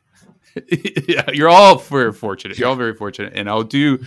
yeah, 1.09 1.31
you're 1.33 1.49
all 1.49 1.79
very 1.79 2.13
fortunate. 2.25 2.59
You're 2.59 2.69
all 2.69 2.77
very 2.77 2.95
fortunate, 2.95 3.33
and 3.35 3.49
I'll 3.49 3.63
do 3.63 3.99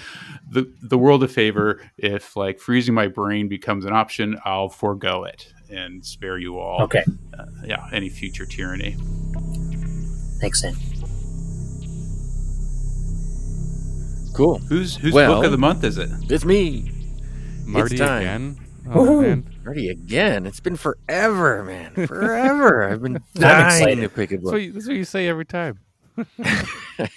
the 0.50 0.72
the 0.82 0.98
world 0.98 1.24
a 1.24 1.28
favor 1.28 1.82
if 1.98 2.36
like 2.36 2.60
freezing 2.60 2.94
my 2.94 3.08
brain 3.08 3.48
becomes 3.48 3.86
an 3.86 3.94
option. 3.94 4.38
I'll 4.46 4.70
forego 4.70 5.24
it 5.24 5.52
and 5.70 6.06
spare 6.06 6.38
you 6.38 6.60
all. 6.60 6.84
Okay. 6.84 7.04
Uh, 7.38 7.46
yeah, 7.66 7.88
any 7.92 8.10
future 8.10 8.46
tyranny. 8.46 8.96
Thanks, 10.40 10.62
Sam. 10.62 10.76
Cool. 14.34 14.58
Who's 14.60 14.98
whose 14.98 15.14
well, 15.14 15.36
book 15.36 15.46
of 15.46 15.52
the 15.52 15.58
month 15.58 15.84
is 15.84 15.98
it? 15.98 16.10
It's 16.30 16.44
me. 16.44 16.92
Marty 17.66 17.96
it's 17.96 18.04
time. 18.04 18.22
again. 18.22 18.66
Oh, 18.94 19.22
man. 19.22 19.50
Marty 19.64 19.90
again. 19.90 20.46
It's 20.46 20.60
been 20.60 20.76
forever, 20.76 21.64
man. 21.64 21.94
Forever. 22.08 22.84
I've 22.84 23.02
been 23.02 23.20
dying 23.34 24.02
to 24.02 24.10
pick 24.10 24.32
a 24.32 24.38
book. 24.38 24.44
That's 24.44 24.52
what, 24.52 24.62
you, 24.62 24.72
that's 24.74 24.88
what 24.88 24.96
you 24.96 25.06
say 25.06 25.28
every 25.28 25.46
time. 25.46 25.80
well, 26.38 27.08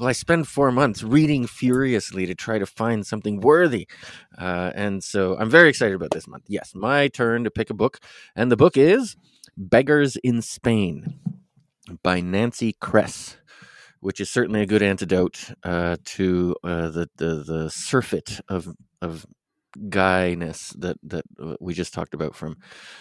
I 0.00 0.12
spent 0.12 0.46
four 0.46 0.72
months 0.72 1.02
reading 1.02 1.46
furiously 1.46 2.26
to 2.26 2.34
try 2.34 2.58
to 2.58 2.66
find 2.66 3.06
something 3.06 3.40
worthy. 3.40 3.88
Uh, 4.36 4.72
and 4.74 5.02
so 5.02 5.36
I'm 5.38 5.50
very 5.50 5.68
excited 5.68 5.94
about 5.94 6.10
this 6.10 6.28
month. 6.28 6.44
Yes, 6.48 6.72
my 6.74 7.08
turn 7.08 7.44
to 7.44 7.50
pick 7.50 7.70
a 7.70 7.74
book. 7.74 8.00
And 8.36 8.50
the 8.50 8.56
book 8.56 8.76
is 8.76 9.16
Beggars 9.56 10.16
in 10.16 10.42
Spain 10.42 11.18
by 12.02 12.20
Nancy 12.20 12.74
Kress, 12.80 13.36
which 14.00 14.20
is 14.20 14.30
certainly 14.30 14.62
a 14.62 14.66
good 14.66 14.82
antidote 14.82 15.52
uh, 15.62 15.96
to 16.04 16.56
uh, 16.64 16.88
the, 16.88 17.08
the, 17.16 17.44
the 17.46 17.70
surfeit 17.70 18.40
of, 18.48 18.68
of 19.00 19.26
guyness 19.88 20.70
that 20.78 20.96
that 21.02 21.24
uh, 21.42 21.56
we 21.60 21.74
just 21.74 21.94
talked 21.94 22.14
about 22.14 22.34
from 22.34 22.56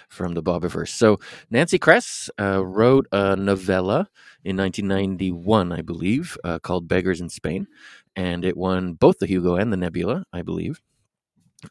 from 0.10 0.34
the 0.34 0.44
Bobiverse. 0.44 0.90
So 0.90 1.20
Nancy 1.50 1.80
Kress 1.80 2.30
uh, 2.40 2.66
wrote 2.66 3.08
a 3.12 3.36
novella 3.36 4.10
in 4.44 4.58
1991, 4.58 5.72
I 5.72 5.82
believe, 5.82 6.38
uh, 6.44 6.60
called 6.60 6.88
"Beggars 6.88 7.22
in 7.22 7.30
Spain," 7.30 7.68
and 8.16 8.46
it 8.46 8.58
won 8.58 8.94
both 8.94 9.20
the 9.20 9.28
Hugo 9.28 9.56
and 9.56 9.72
the 9.72 9.78
Nebula, 9.78 10.26
I 10.34 10.42
believe. 10.42 10.82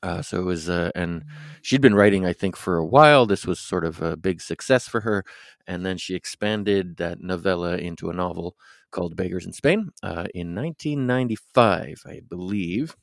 Uh, 0.03 0.23
so 0.23 0.41
it 0.41 0.45
was, 0.45 0.69
uh, 0.69 0.91
and 0.95 1.25
she'd 1.63 1.81
been 1.81 1.95
writing, 1.97 2.25
I 2.25 2.33
think, 2.33 2.57
for 2.57 2.77
a 2.77 2.87
while. 2.87 3.27
This 3.27 3.45
was 3.47 3.59
sort 3.59 3.85
of 3.85 4.01
a 4.01 4.17
big 4.17 4.41
success 4.41 4.87
for 4.89 5.01
her, 5.01 5.25
and 5.67 5.85
then 5.85 5.99
she 5.99 6.15
expanded 6.15 6.97
that 6.99 7.21
novella 7.21 7.77
into 7.77 8.09
a 8.09 8.15
novel 8.15 8.57
called 8.93 9.17
"Beggars 9.17 9.47
in 9.47 9.53
Spain" 9.53 9.91
uh, 10.03 10.27
in 10.35 10.55
1995, 10.55 12.03
I 12.07 12.21
believe 12.29 12.97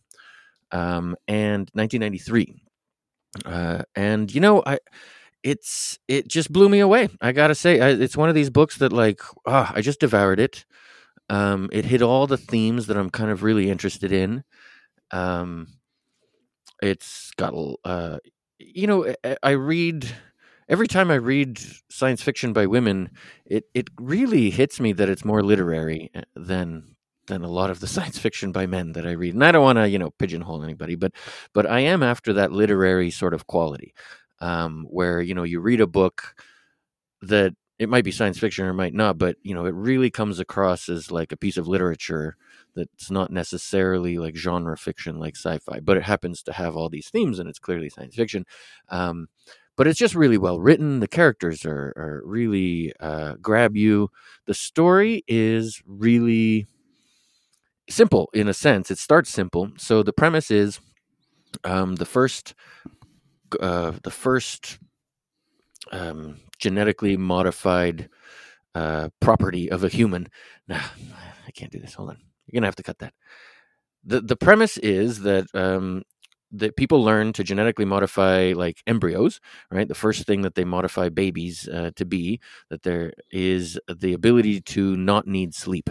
um, 0.72 1.16
and 1.28 1.70
1993. 1.74 2.62
Uh, 3.46 3.84
and 3.96 4.34
you 4.34 4.42
know, 4.42 4.64
I 4.66 4.80
it's 5.44 6.00
it 6.08 6.28
just 6.28 6.52
blew 6.52 6.70
me 6.70 6.80
away. 6.80 7.10
I 7.22 7.32
gotta 7.32 7.56
say, 7.56 7.80
I, 7.82 7.90
it's 7.90 8.18
one 8.18 8.30
of 8.30 8.36
these 8.36 8.50
books 8.50 8.78
that 8.78 8.94
like, 8.94 9.22
oh, 9.46 9.72
I 9.74 9.82
just 9.82 10.00
devoured 10.00 10.40
it. 10.40 10.66
Um, 11.30 11.70
it 11.74 11.86
hit 11.86 12.02
all 12.02 12.28
the 12.28 12.38
themes 12.38 12.88
that 12.88 12.98
I'm 12.98 13.10
kind 13.10 13.32
of 13.32 13.44
really 13.44 13.70
interested 13.70 14.12
in. 14.12 14.44
Um, 15.12 15.68
it's 16.82 17.32
got, 17.38 17.54
uh, 17.84 18.20
you 18.60 18.88
know, 18.88 19.14
I, 19.24 19.38
I 19.44 19.52
read 19.52 20.08
every 20.70 20.88
time 20.88 21.10
I 21.12 21.16
read 21.16 21.60
science 21.90 22.22
fiction 22.22 22.54
by 22.54 22.66
women, 22.66 23.10
it 23.46 23.66
it 23.74 23.90
really 24.00 24.50
hits 24.50 24.80
me 24.80 24.94
that 24.94 25.10
it's 25.10 25.26
more 25.26 25.44
literary 25.44 26.12
eh, 26.14 26.22
than 26.36 26.96
than 27.28 27.44
a 27.44 27.50
lot 27.50 27.70
of 27.70 27.80
the 27.80 27.88
science 27.96 28.18
fiction 28.18 28.52
by 28.52 28.66
men 28.66 28.94
that 28.94 29.08
I 29.08 29.12
read. 29.12 29.34
And 29.34 29.44
I 29.44 29.52
don't 29.52 29.64
want 29.64 29.78
to, 29.78 29.88
you 29.88 30.00
know, 30.00 30.12
pigeonhole 30.12 30.64
anybody, 30.64 30.96
but 30.96 31.14
but 31.54 31.66
I 31.66 31.82
am 31.82 32.04
after 32.04 32.34
that 32.34 32.52
literary 32.52 33.12
sort 33.12 33.34
of 33.34 33.48
quality, 33.48 33.94
um, 34.42 34.86
where 34.90 35.22
you 35.22 35.34
know 35.34 35.44
you 35.44 35.60
read 35.60 35.82
a 35.82 35.88
book 35.88 36.36
that 37.22 37.54
it 37.80 37.90
might 37.90 38.04
be 38.04 38.12
science 38.12 38.40
fiction 38.40 38.66
or 38.66 38.70
it 38.70 38.74
might 38.74 38.94
not, 38.94 39.18
but 39.18 39.38
you 39.44 39.54
know 39.54 39.66
it 39.66 39.76
really 39.76 40.10
comes 40.10 40.40
across 40.40 40.90
as 40.90 41.12
like 41.12 41.32
a 41.32 41.38
piece 41.38 41.58
of 41.58 41.68
literature 41.68 42.36
that's 42.76 43.10
not 43.10 43.32
necessarily 43.32 44.18
like 44.20 44.36
genre 44.36 44.78
fiction 44.78 45.20
like 45.20 45.36
sci-fi, 45.36 45.80
but 45.80 45.98
it 45.98 46.04
happens 46.04 46.44
to 46.44 46.54
have 46.54 46.76
all 46.76 46.90
these 46.90 47.10
themes 47.10 47.40
and 47.40 47.50
it's 47.50 47.60
clearly 47.60 47.90
science 47.90 48.16
fiction. 48.16 48.46
Um, 48.90 49.28
but 49.76 49.88
it's 49.88 50.00
just 50.00 50.16
really 50.16 50.38
well 50.38 50.60
written. 50.60 51.00
The 51.00 51.08
characters 51.08 51.66
are, 51.66 51.94
are 51.96 52.22
really 52.26 52.94
uh, 53.00 53.36
grab 53.42 53.76
you. 53.76 54.10
The 54.46 54.54
story 54.54 55.24
is 55.28 55.82
really 55.86 56.68
simple 57.90 58.30
in 58.34 58.48
a 58.48 58.54
sense. 58.54 58.92
It 58.92 58.98
starts 58.98 59.30
simple. 59.30 59.72
So 59.78 60.04
the 60.04 60.14
premise 60.14 60.52
is 60.52 60.80
um, 61.64 61.96
the 61.96 62.06
first 62.06 62.54
uh, 63.60 63.94
the 64.04 64.12
first 64.12 64.80
um, 65.92 66.40
genetically 66.60 67.18
modified 67.18 68.10
uh, 68.76 69.10
property 69.20 69.70
of 69.72 69.84
a 69.84 69.90
human. 69.90 70.28
Nah, 70.70 70.82
I 71.48 71.52
can't 71.52 71.72
do 71.72 71.80
this. 71.80 71.94
Hold 71.94 72.10
on. 72.10 72.18
You're 72.46 72.60
gonna 72.60 72.68
have 72.68 72.76
to 72.76 72.84
cut 72.84 73.00
that. 73.00 73.14
the 74.04 74.20
The 74.20 74.36
premise 74.36 74.78
is 74.78 75.22
that 75.22 75.46
um, 75.54 76.04
that 76.52 76.76
people 76.76 77.04
learn 77.04 77.34
to 77.34 77.44
genetically 77.44 77.86
modify 77.86 78.54
like 78.56 78.82
embryos, 78.86 79.40
right? 79.72 79.88
The 79.88 79.96
first 79.96 80.26
thing 80.26 80.42
that 80.42 80.56
they 80.56 80.66
modify 80.66 81.10
babies 81.10 81.68
uh, 81.70 81.92
to 81.96 82.06
be 82.06 82.42
that 82.70 82.84
there 82.84 83.14
is 83.32 83.80
the 83.88 84.14
ability 84.14 84.62
to 84.62 84.98
not 84.98 85.26
need 85.28 85.54
sleep. 85.54 85.90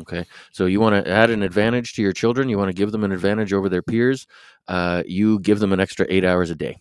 Okay, 0.00 0.24
so 0.50 0.66
you 0.66 0.80
want 0.80 1.04
to 1.04 1.10
add 1.10 1.30
an 1.30 1.42
advantage 1.42 1.92
to 1.94 2.02
your 2.02 2.12
children. 2.12 2.48
You 2.48 2.58
want 2.58 2.68
to 2.68 2.74
give 2.74 2.90
them 2.90 3.04
an 3.04 3.12
advantage 3.12 3.52
over 3.52 3.68
their 3.68 3.82
peers. 3.82 4.26
Uh, 4.66 5.02
you 5.06 5.38
give 5.40 5.60
them 5.60 5.72
an 5.72 5.80
extra 5.80 6.06
eight 6.08 6.24
hours 6.24 6.50
a 6.50 6.54
day. 6.54 6.80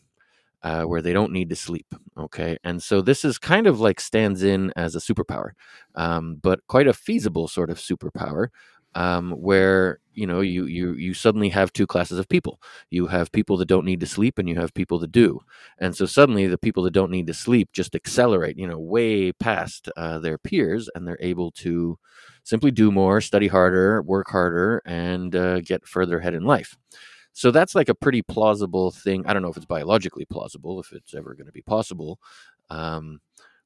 Uh, 0.63 0.84
where 0.84 1.02
they 1.02 1.13
don't 1.13 1.34
need 1.34 1.49
to 1.49 1.56
sleep. 1.56 1.88
Okay. 2.17 2.58
And 2.63 2.82
so 2.82 3.02
this 3.02 3.26
is 3.26 3.38
kind 3.38 3.67
of 3.67 3.80
like 3.82 3.99
stands 3.99 4.43
in 4.43 4.73
as 4.78 4.95
a 4.95 4.99
superpower, 4.99 5.52
um, 5.95 6.38
but 6.41 6.65
quite 6.67 6.88
a 6.88 6.93
feasible 6.93 7.47
sort 7.47 7.69
of 7.69 7.78
superpower. 7.80 8.47
Um, 8.95 9.32
where 9.32 9.99
you 10.13 10.28
know 10.28 10.41
you 10.41 10.65
you 10.65 10.93
you 10.93 11.13
suddenly 11.15 11.49
have 11.49 11.73
two 11.73 11.88
classes 11.88 12.19
of 12.19 12.30
people. 12.30 12.62
You 12.91 13.08
have 13.08 13.32
people 13.32 13.58
that 13.58 13.67
don't 13.67 13.86
need 13.86 13.99
to 14.02 14.06
sleep, 14.06 14.38
and 14.39 14.47
you 14.47 14.56
have 14.56 14.73
people 14.73 14.99
that 14.99 15.12
do. 15.12 15.39
And 15.80 15.95
so 15.95 16.06
suddenly, 16.06 16.47
the 16.47 16.58
people 16.60 16.84
that 16.84 16.91
don't 16.93 17.12
need 17.12 17.28
to 17.28 17.34
sleep 17.34 17.69
just 17.73 17.95
accelerate, 17.95 18.58
you 18.58 18.67
know, 18.67 18.80
way 18.80 19.32
past 19.34 19.89
uh, 19.97 20.19
their 20.19 20.38
peers, 20.38 20.89
and 20.95 21.08
they're 21.08 21.17
able 21.21 21.52
to 21.52 21.97
simply 22.43 22.71
do 22.71 22.91
more, 22.91 23.21
study 23.21 23.47
harder, 23.47 24.01
work 24.01 24.29
harder, 24.29 24.82
and 24.86 25.36
uh, 25.36 25.62
get 25.62 25.88
further 25.88 26.19
ahead 26.19 26.34
in 26.34 26.43
life. 26.43 26.77
So 27.34 27.51
that's 27.51 27.75
like 27.75 27.89
a 27.89 27.95
pretty 27.95 28.21
plausible 28.21 28.91
thing. 28.91 29.25
I 29.25 29.34
don't 29.34 29.41
know 29.41 29.49
if 29.49 29.58
it's 29.58 29.65
biologically 29.65 30.25
plausible, 30.25 30.79
if 30.79 30.91
it's 30.91 31.13
ever 31.15 31.34
going 31.34 31.47
to 31.47 31.51
be 31.51 31.62
possible, 31.63 32.19
um, 32.69 33.19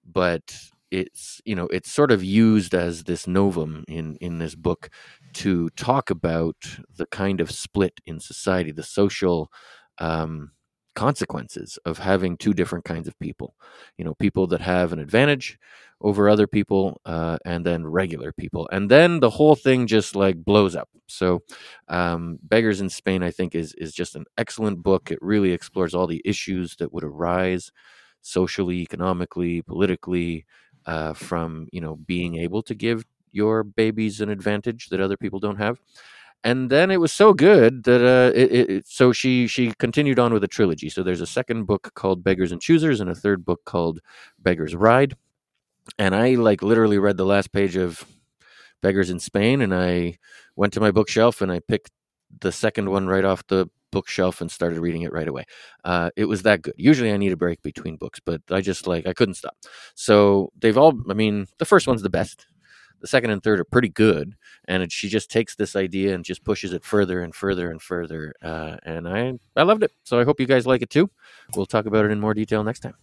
but 0.06 0.56
it's 0.90 1.42
you 1.44 1.54
know 1.54 1.68
it's 1.68 1.92
sort 1.92 2.12
of 2.12 2.24
used 2.24 2.74
as 2.74 3.04
this 3.04 3.28
novum 3.28 3.84
in 3.90 4.16
in 4.22 4.40
this 4.40 4.56
book 4.56 4.90
to 5.34 5.70
talk 5.72 6.10
about 6.10 6.56
the 6.96 7.06
kind 7.08 7.42
of 7.42 7.52
split 7.52 8.00
in 8.06 8.20
society, 8.22 8.72
the 8.72 8.84
social 8.84 9.52
um, 10.00 10.52
consequences 10.98 11.80
of 11.86 12.00
having 12.00 12.38
two 12.38 12.54
different 12.54 12.86
kinds 12.86 13.08
of 13.08 13.18
people. 13.20 13.56
You 13.98 14.06
know, 14.06 14.16
people 14.16 14.48
that 14.48 14.62
have 14.62 14.94
an 14.94 15.00
advantage 15.00 15.60
over 16.02 16.30
other 16.30 16.48
people, 16.48 17.02
uh, 17.06 17.38
and 17.46 17.66
then 17.66 17.86
regular 17.88 18.32
people, 18.34 18.70
and 18.72 18.90
then 18.92 19.20
the 19.20 19.32
whole 19.32 19.56
thing 19.56 19.88
just 19.88 20.16
like 20.16 20.44
blows 20.44 20.76
up. 20.76 20.90
So, 21.08 21.42
um, 21.90 22.40
"Beggars 22.44 22.82
in 22.82 22.90
Spain," 22.90 23.24
I 23.24 23.32
think, 23.32 23.56
is 23.56 23.74
is 23.76 23.94
just 23.94 24.16
an 24.16 24.26
excellent 24.38 24.84
book. 24.84 25.12
It 25.12 25.20
really 25.22 25.52
explores 25.54 25.96
all 25.96 26.08
the 26.08 26.22
issues 26.26 26.76
that 26.78 26.94
would 26.94 27.04
arise 27.04 27.72
socially, 28.22 28.82
economically, 28.82 29.62
politically, 29.62 30.46
uh, 30.86 31.14
from 31.14 31.68
you 31.72 31.82
know 31.82 31.96
being 31.96 32.36
able 32.38 32.62
to 32.64 32.76
give 32.76 33.06
your 33.32 33.64
babies 33.64 34.22
an 34.22 34.30
advantage 34.30 34.90
that 34.90 35.02
other 35.02 35.18
people 35.18 35.40
don't 35.40 35.58
have 35.58 35.80
and 36.44 36.70
then 36.70 36.92
it 36.92 37.00
was 37.00 37.12
so 37.12 37.34
good 37.34 37.84
that 37.84 38.02
uh, 38.02 38.32
it, 38.36 38.70
it, 38.70 38.88
so 38.88 39.12
she 39.12 39.48
she 39.48 39.74
continued 39.80 40.20
on 40.20 40.34
with 40.34 40.44
a 40.44 40.48
trilogy. 40.48 40.90
So 40.90 41.04
there's 41.04 41.22
a 41.22 41.28
second 41.28 41.66
book 41.66 41.92
called 41.96 42.24
Beggars 42.24 42.52
and 42.52 42.62
Choosers, 42.62 43.00
and 43.00 43.10
a 43.10 43.16
third 43.16 43.46
book 43.46 43.66
called 43.66 44.00
Beggars 44.40 44.76
Ride. 44.76 45.16
And 45.98 46.16
I 46.16 46.36
like 46.36 46.62
literally 46.62 47.00
read 47.00 47.18
the 47.18 47.26
last 47.26 47.52
page 47.52 47.76
of 47.76 48.06
Beggars 48.82 49.10
in 49.10 49.20
Spain, 49.20 49.62
and 49.62 49.74
I 49.74 50.18
went 50.56 50.74
to 50.74 50.80
my 50.80 50.92
bookshelf 50.92 51.42
and 51.42 51.52
I 51.52 51.60
picked 51.60 51.92
the 52.42 52.52
second 52.52 52.90
one 52.90 53.08
right 53.08 53.26
off 53.26 53.46
the 53.48 53.68
bookshelf 53.92 54.42
and 54.42 54.52
started 54.52 54.80
reading 54.80 55.04
it 55.04 55.14
right 55.14 55.28
away. 55.28 55.46
Uh, 55.84 56.10
it 56.16 56.26
was 56.26 56.44
that 56.44 56.62
good. 56.62 56.74
Usually 56.78 57.12
I 57.12 57.18
need 57.18 57.32
a 57.32 57.38
break 57.38 57.62
between 57.62 57.96
books, 57.96 58.20
but 58.24 58.42
I 58.52 58.62
just 58.62 58.86
like 58.86 59.08
I 59.08 59.14
couldn't 59.14 59.36
stop. 59.36 59.56
So 59.96 60.52
they've 60.60 60.78
all. 60.78 61.00
I 61.10 61.14
mean, 61.14 61.48
the 61.58 61.66
first 61.66 61.88
one's 61.88 62.02
the 62.02 62.10
best 62.10 62.46
the 63.00 63.08
second 63.08 63.30
and 63.32 63.44
third 63.44 63.60
are 63.60 63.66
pretty 63.66 63.90
good, 63.90 64.36
and 64.68 64.84
it, 64.84 64.92
she 64.92 65.10
just 65.10 65.30
takes 65.32 65.56
this 65.56 65.76
idea 65.76 66.14
and 66.16 66.26
just 66.26 66.44
pushes 66.44 66.74
it 66.74 66.84
further 66.84 67.22
and 67.22 67.34
further 67.34 67.70
and 67.72 67.82
further. 67.82 68.34
Uh, 68.42 68.78
and 68.84 69.08
I 69.08 69.34
I 69.56 69.64
loved 69.64 69.84
it. 69.84 69.92
So 70.04 70.20
I 70.20 70.24
hope 70.24 70.40
you 70.40 70.48
guys 70.48 70.66
like 70.66 70.82
it 70.82 70.90
too. 70.90 71.10
We'll 71.56 71.66
talk 71.66 71.86
about 71.86 72.06
it 72.06 72.12
in 72.12 72.20
more 72.20 72.34
detail 72.34 72.64
next 72.64 72.80
time. 72.82 72.96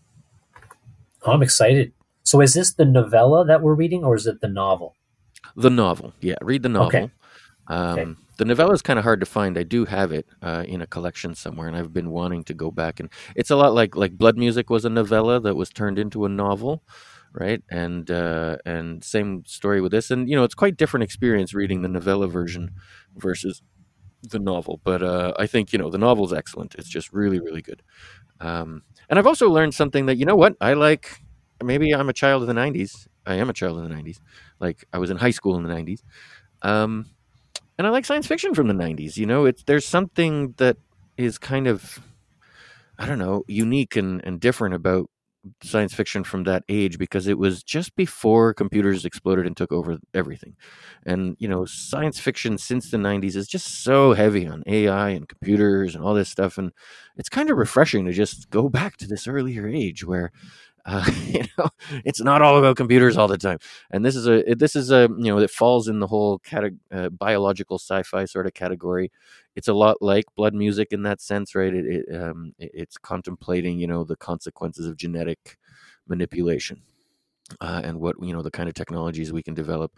I'm 1.26 1.42
excited. 1.42 1.92
So 2.22 2.40
is 2.40 2.54
this 2.54 2.72
the 2.74 2.85
novella 2.85 3.44
that 3.46 3.62
we're 3.62 3.74
reading, 3.74 4.04
or 4.04 4.14
is 4.16 4.26
it 4.26 4.40
the 4.40 4.48
novel? 4.48 4.94
The 5.57 5.70
novel, 5.70 6.12
yeah. 6.20 6.37
Read 6.42 6.62
the 6.62 6.68
novel. 6.68 6.88
Okay. 6.88 7.11
Um, 7.68 7.98
Okay. 7.98 8.14
The 8.37 8.44
novella 8.44 8.72
is 8.72 8.83
kind 8.83 8.98
of 8.98 9.04
hard 9.04 9.20
to 9.20 9.26
find. 9.26 9.57
I 9.57 9.62
do 9.62 9.85
have 9.85 10.11
it 10.11 10.26
uh, 10.42 10.64
in 10.66 10.83
a 10.83 10.88
collection 10.88 11.37
somewhere, 11.37 11.68
and 11.68 11.76
I've 11.76 11.92
been 11.92 12.11
wanting 12.11 12.42
to 12.44 12.54
go 12.54 12.72
back 12.72 12.98
and. 12.98 13.09
It's 13.37 13.50
a 13.50 13.57
lot 13.57 13.74
like 13.74 13.94
like 13.94 14.18
Blood 14.18 14.37
Music 14.37 14.70
was 14.70 14.85
a 14.85 14.90
novella 14.90 15.38
that 15.40 15.54
was 15.54 15.70
turned 15.70 16.00
into 16.00 16.24
a 16.24 16.28
novel, 16.28 16.83
right? 17.35 17.62
And 17.70 18.11
uh, 18.11 18.57
and 18.64 19.03
same 19.05 19.44
story 19.47 19.81
with 19.81 19.92
this, 19.92 20.11
and 20.11 20.29
you 20.29 20.37
know 20.37 20.44
it's 20.44 20.55
quite 20.55 20.77
different 20.77 21.05
experience 21.05 21.53
reading 21.53 21.83
the 21.83 21.88
novella 21.88 22.29
version 22.29 22.70
versus 23.16 23.62
the 24.23 24.38
novel. 24.38 24.81
But 24.85 25.03
uh, 25.03 25.35
I 25.38 25.47
think 25.47 25.73
you 25.73 25.79
know 25.79 25.90
the 25.90 25.99
novel's 25.99 26.33
excellent. 26.33 26.75
It's 26.77 26.88
just 26.88 27.12
really 27.12 27.40
really 27.40 27.62
good. 27.62 27.83
Um, 28.40 28.83
and 29.09 29.18
I've 29.18 29.27
also 29.27 29.51
learned 29.51 29.75
something 29.75 30.07
that 30.07 30.16
you 30.16 30.25
know 30.25 30.37
what 30.37 30.57
I 30.61 30.75
like. 30.75 31.20
Maybe 31.62 31.92
I'm 31.92 32.09
a 32.09 32.14
child 32.14 32.42
of 32.42 32.49
the 32.49 32.55
'90s. 32.55 33.07
I 33.27 33.35
am 33.35 33.51
a 33.51 33.55
child 33.55 33.79
of 33.79 33.88
the 33.88 33.94
'90s. 33.94 34.18
Like 34.61 34.85
I 34.92 34.99
was 34.99 35.11
in 35.11 35.16
high 35.18 35.31
school 35.31 35.57
in 35.57 35.62
the 35.62 35.70
'90s. 35.75 36.03
Um, 36.62 37.07
and 37.77 37.87
I 37.87 37.90
like 37.90 38.05
science 38.05 38.27
fiction 38.27 38.55
from 38.55 38.68
the 38.68 38.75
'90s. 38.75 39.16
You 39.16 39.27
know, 39.27 39.44
it's 39.44 39.64
there's 39.64 39.87
something 39.87 40.55
that 40.59 40.77
is 41.16 41.38
kind 41.38 41.66
of, 41.66 42.01
I 42.99 43.07
don't 43.07 43.18
know, 43.18 43.44
unique 43.47 43.97
and, 43.97 44.20
and 44.25 44.40
different 44.40 44.75
about 44.75 45.09
science 45.62 45.94
fiction 45.94 46.24
from 46.24 46.44
that 46.44 46.64
age 46.68 46.98
because 46.98 47.26
it 47.26 47.38
was 47.38 47.62
just 47.62 47.94
before 47.96 48.54
computers 48.54 49.04
exploded 49.04 49.46
and 49.46 49.57
took 49.57 49.72
over 49.72 49.98
everything. 50.14 50.54
And 51.07 51.37
you 51.38 51.48
know, 51.48 51.64
science 51.66 52.18
fiction 52.18 52.59
since 52.59 52.90
the 52.90 52.98
'90s 52.98 53.37
is 53.37 53.46
just 53.48 53.83
so 53.85 54.12
heavy 54.14 54.46
on 54.46 54.62
AI 54.66 55.11
and 55.11 55.28
computers 55.28 55.94
and 55.94 56.04
all 56.04 56.14
this 56.14 56.28
stuff, 56.30 56.59
and 56.59 56.72
it's 57.16 57.28
kind 57.28 57.50
of 57.50 57.59
refreshing 57.59 58.04
to 58.07 58.12
just 58.12 58.50
go 58.50 58.68
back 58.68 58.96
to 58.98 59.07
this 59.07 59.26
earlier 59.28 59.68
age 59.68 60.04
where. 60.04 60.33
Uh, 60.85 61.05
you 61.27 61.42
know, 61.59 61.68
it's 62.05 62.20
not 62.20 62.42
all 62.42 62.59
about 62.59 62.77
computers 62.77 63.16
all 63.16 63.29
the 63.29 63.38
time. 63.38 63.59
And 63.90 64.05
this 64.05 64.16
is 64.16 64.27
a 64.29 64.42
this 64.55 64.77
is 64.77 64.90
a 64.90 65.09
you 65.16 65.25
know 65.33 65.38
it 65.38 65.51
falls 65.51 65.88
in 65.88 66.01
the 66.01 66.07
whole 66.07 66.38
cate- 66.40 66.75
uh, 66.92 67.09
biological 67.09 67.79
sci-fi 67.79 68.25
sort 68.27 68.47
of 68.47 68.55
category. 68.55 69.11
It's 69.57 69.68
a 69.68 69.75
lot 69.75 70.03
like 70.03 70.25
blood 70.37 70.55
music 70.55 70.88
in 70.92 71.03
that 71.05 71.20
sense 71.20 71.55
right? 71.55 71.73
It, 71.75 71.87
it 71.87 72.14
um 72.23 72.55
it's 72.59 72.99
contemplating 72.99 73.79
you 73.79 73.87
know 73.87 74.05
the 74.05 74.16
consequences 74.16 74.87
of 74.87 74.97
genetic 74.97 75.59
manipulation 76.07 76.83
uh, 77.61 77.81
and 77.85 78.01
what 78.01 78.16
you 78.23 78.33
know 78.33 78.42
the 78.42 78.51
kind 78.51 78.68
of 78.68 78.75
technologies 78.75 79.33
we 79.33 79.42
can 79.42 79.55
develop 79.55 79.92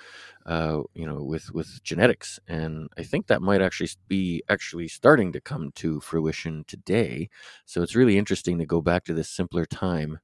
uh, 0.47 0.81
you 0.95 1.07
know 1.07 1.23
with 1.23 1.53
with 1.55 1.83
genetics. 1.83 2.39
And 2.49 2.89
i 2.99 3.03
think 3.03 3.27
that 3.27 3.43
might 3.43 3.63
actually 3.63 3.91
be 4.09 4.43
actually 4.49 4.89
starting 4.89 5.33
to 5.33 5.41
come 5.41 5.73
to 5.77 6.01
fruition 6.01 6.65
today. 6.67 7.29
So 7.65 7.83
it's 7.83 7.95
really 7.97 8.19
interesting 8.19 8.59
to 8.59 8.67
go 8.67 8.81
back 8.83 9.05
to 9.05 9.15
this 9.15 9.29
simpler 9.29 9.65
time 9.67 10.19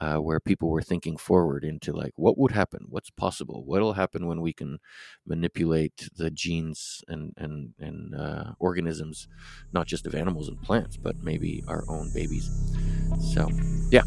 uh, 0.00 0.16
where 0.16 0.40
people 0.40 0.70
were 0.70 0.82
thinking 0.82 1.16
forward 1.16 1.64
into 1.64 1.92
like 1.92 2.12
what 2.16 2.38
would 2.38 2.52
happen? 2.52 2.86
What's 2.88 3.10
possible? 3.10 3.64
What'll 3.64 3.92
happen 3.92 4.26
when 4.26 4.40
we 4.40 4.52
can 4.52 4.78
manipulate 5.26 6.08
the 6.16 6.30
genes 6.30 7.02
and 7.08 7.32
and 7.36 7.74
and 7.78 8.14
uh, 8.14 8.52
organisms 8.58 9.28
not 9.72 9.86
just 9.86 10.06
of 10.06 10.14
animals 10.14 10.48
and 10.48 10.60
plants 10.62 10.96
but 10.96 11.22
maybe 11.22 11.62
our 11.68 11.84
own 11.88 12.10
babies? 12.14 12.50
So 13.32 13.48
yeah. 13.90 14.02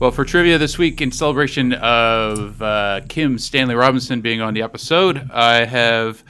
Well, 0.00 0.10
for 0.10 0.24
trivia 0.24 0.58
this 0.58 0.76
week, 0.76 1.00
in 1.00 1.12
celebration 1.12 1.72
of 1.74 2.60
uh, 2.60 3.02
Kim 3.08 3.38
Stanley 3.38 3.74
Robinson 3.74 4.20
being 4.20 4.40
on 4.40 4.52
the 4.52 4.60
episode, 4.60 5.30
I 5.30 5.64
have 5.64 6.24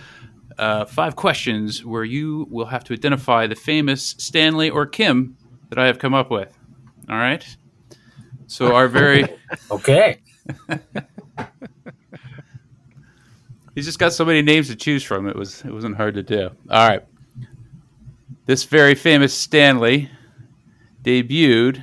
uh, 0.59 0.85
five 0.85 1.17
questions 1.17 1.85
where 1.85 2.05
you 2.05 2.47
will 2.51 2.67
have 2.67 2.85
to 2.85 2.93
identify 2.93 3.47
the 3.47 3.55
famous 3.55 4.15
Stanley 4.19 4.71
or 4.71 4.87
Kim 4.87 5.37
that 5.71 5.79
I 5.79 5.87
have 5.87 5.99
come 5.99 6.15
up 6.15 6.31
with. 6.31 6.57
All 7.09 7.17
right. 7.17 7.45
So 8.47 8.75
our 8.75 8.89
very 8.89 9.25
Okay. 9.71 10.19
he's 13.75 13.85
just 13.87 13.99
got 13.99 14.13
so 14.13 14.25
many 14.25 14.43
names 14.43 14.69
to 14.69 14.77
choose 14.77 15.03
from. 15.03 15.27
It 15.29 15.37
was 15.37 15.65
it 15.65 15.73
wasn't 15.73 15.97
hard 15.97 16.15
to 16.15 16.23
do. 16.23 16.51
All 16.71 16.89
right. 16.89 17.05
This 18.47 18.65
very 18.65 18.95
famous 18.95 19.33
Stanley 19.35 20.11
debuted 21.03 21.83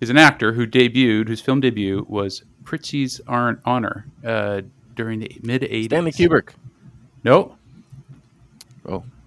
is 0.00 0.10
an 0.10 0.18
actor 0.18 0.52
who 0.52 0.66
debuted 0.66 1.28
whose 1.28 1.40
film 1.40 1.60
debut 1.60 2.06
was 2.08 2.44
Prizzi's 2.64 3.20
Ar- 3.26 3.60
Honor 3.64 4.06
uh, 4.24 4.62
during 4.94 5.20
the 5.20 5.30
mid 5.42 5.62
'80s. 5.62 5.84
stanley 5.86 6.12
kubrick 6.12 6.50
No, 7.24 7.34
oh 7.34 7.56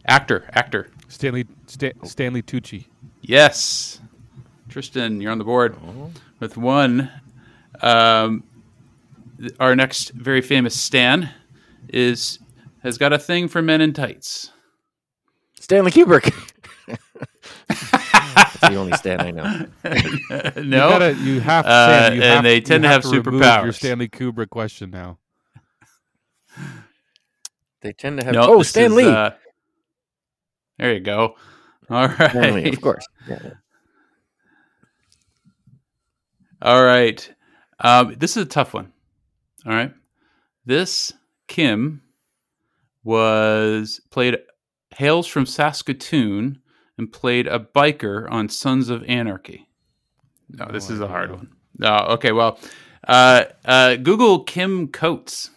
actor, 0.10 0.50
actor. 0.54 0.90
Stanley 1.08 1.46
Sta- 1.68 1.94
Stanley 2.04 2.42
Tucci. 2.42 2.86
Yes, 3.22 4.00
Tristan, 4.68 5.22
you're 5.22 5.32
on 5.32 5.38
the 5.38 5.44
board 5.44 5.76
with 6.40 6.58
one. 6.58 7.10
Um, 7.82 8.44
th- 9.40 9.54
our 9.60 9.76
next 9.76 10.10
very 10.12 10.42
famous 10.42 10.76
Stan 10.80 11.30
is 11.90 12.40
has 12.84 12.98
got 12.98 13.14
a 13.14 13.20
thing 13.20 13.48
for 13.48 13.62
men 13.62 13.82
in 13.82 13.94
tights. 13.94 14.52
stanley 15.60 15.92
kubrick 15.92 16.34
That's 17.68 18.60
the 18.60 18.76
only 18.76 18.94
stan 18.94 19.20
i 19.22 19.32
know 19.32 19.44
no, 19.84 20.54
You, 20.56 20.70
gotta, 20.72 21.14
you 21.16 21.40
have 21.42 21.66
to. 21.66 21.72
Uh, 21.72 21.88
Sam, 22.10 22.14
you 22.16 22.22
and 22.22 22.34
have, 22.34 22.44
they 22.44 22.62
tend 22.62 22.84
to 22.84 22.90
have 22.90 23.04
remove 23.06 23.26
Your 23.26 23.34
superpowers. 23.34 23.76
Stanley 23.76 24.08
Kubrick 24.10 24.50
question 24.50 24.90
now. 24.92 25.18
they 27.82 27.94
tend 27.94 28.20
to 28.20 28.26
have 28.26 28.34
no. 28.36 28.42
oh 28.54 28.58
this 28.60 28.70
stan 28.70 28.86
is, 28.92 28.94
lee 28.94 29.06
uh, 29.08 29.32
there 30.80 30.94
you 30.94 31.00
go. 31.00 31.36
All 31.90 32.08
right. 32.20 32.74
Of 32.74 32.82
course 32.82 33.06
yeah. 33.28 33.52
All 36.62 36.84
right. 36.84 37.34
Um, 37.80 38.16
this 38.18 38.36
is 38.36 38.44
a 38.44 38.50
tough 38.50 38.74
one. 38.74 38.92
All 39.66 39.72
right. 39.72 39.94
This 40.66 41.14
Kim 41.48 42.02
was 43.04 44.02
played 44.10 44.38
hails 44.96 45.28
from 45.28 45.46
Saskatoon 45.46 46.60
and 46.98 47.12
played 47.12 47.48
a 47.48 47.60
biker 47.60 48.30
on 48.30 48.50
Sons 48.50 48.90
of 48.90 49.04
Anarchy. 49.06 49.68
No, 50.50 50.68
this 50.72 50.90
No 50.90 50.96
is 50.96 51.02
a 51.02 51.08
hard 51.08 51.32
one. 51.32 51.50
No, 51.78 51.96
okay. 52.10 52.34
Well, 52.34 52.60
uh, 53.08 53.46
uh, 53.64 53.96
Google 53.96 54.44
Kim 54.44 54.90
Coates. 54.90 55.52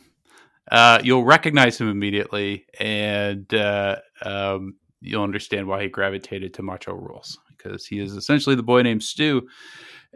Uh, 0.71 1.01
you'll 1.03 1.25
recognize 1.25 1.79
him 1.81 1.89
immediately, 1.89 2.65
and 2.79 3.53
uh, 3.53 3.97
um, 4.23 4.77
you'll 5.03 5.23
understand 5.23 5.67
why 5.67 5.83
he 5.83 5.89
gravitated 5.89 6.55
to 6.55 6.63
Macho 6.63 6.95
Rules 6.95 7.39
because 7.57 7.87
he 7.87 7.99
is 7.99 8.15
essentially 8.15 8.57
the 8.57 8.63
boy 8.63 8.83
named 8.83 9.03
Stu, 9.03 9.49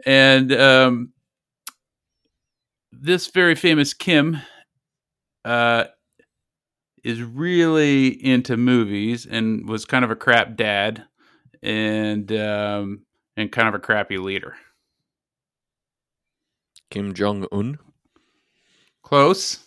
and 0.05 0.51
um, 0.53 1.13
this 2.91 3.27
very 3.27 3.55
famous 3.55 3.93
Kim 3.93 4.37
uh, 5.45 5.85
is 7.03 7.21
really 7.21 8.07
into 8.25 8.57
movies 8.57 9.25
and 9.25 9.67
was 9.67 9.85
kind 9.85 10.03
of 10.03 10.11
a 10.11 10.15
crap 10.15 10.55
dad 10.55 11.03
and 11.61 12.31
um, 12.31 13.05
and 13.35 13.51
kind 13.51 13.67
of 13.67 13.75
a 13.75 13.79
crappy 13.79 14.17
leader. 14.17 14.55
kim 16.89 17.13
jong-un 17.13 17.77
Close. 19.07 19.59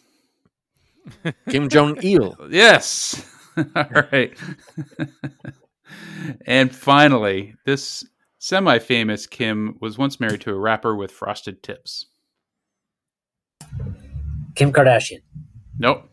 Kim 1.48 1.70
Jong 1.70 1.96
Il. 2.02 2.36
Yes. 2.50 3.24
All 3.76 4.04
right. 4.12 4.36
and 6.46 6.74
finally, 6.74 7.54
this 7.64 8.04
semi 8.38 8.78
famous 8.78 9.26
Kim 9.26 9.76
was 9.80 9.98
once 9.98 10.20
married 10.20 10.40
to 10.42 10.50
a 10.50 10.58
rapper 10.58 10.94
with 10.94 11.10
frosted 11.10 11.62
tips. 11.62 12.06
Kim 14.54 14.72
Kardashian. 14.72 15.22
Nope. 15.78 16.08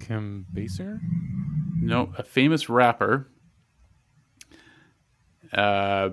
Kim 0.00 0.46
Baser? 0.52 1.00
No, 1.80 2.12
a 2.16 2.22
famous 2.22 2.68
rapper 2.68 3.30
uh, 5.52 6.10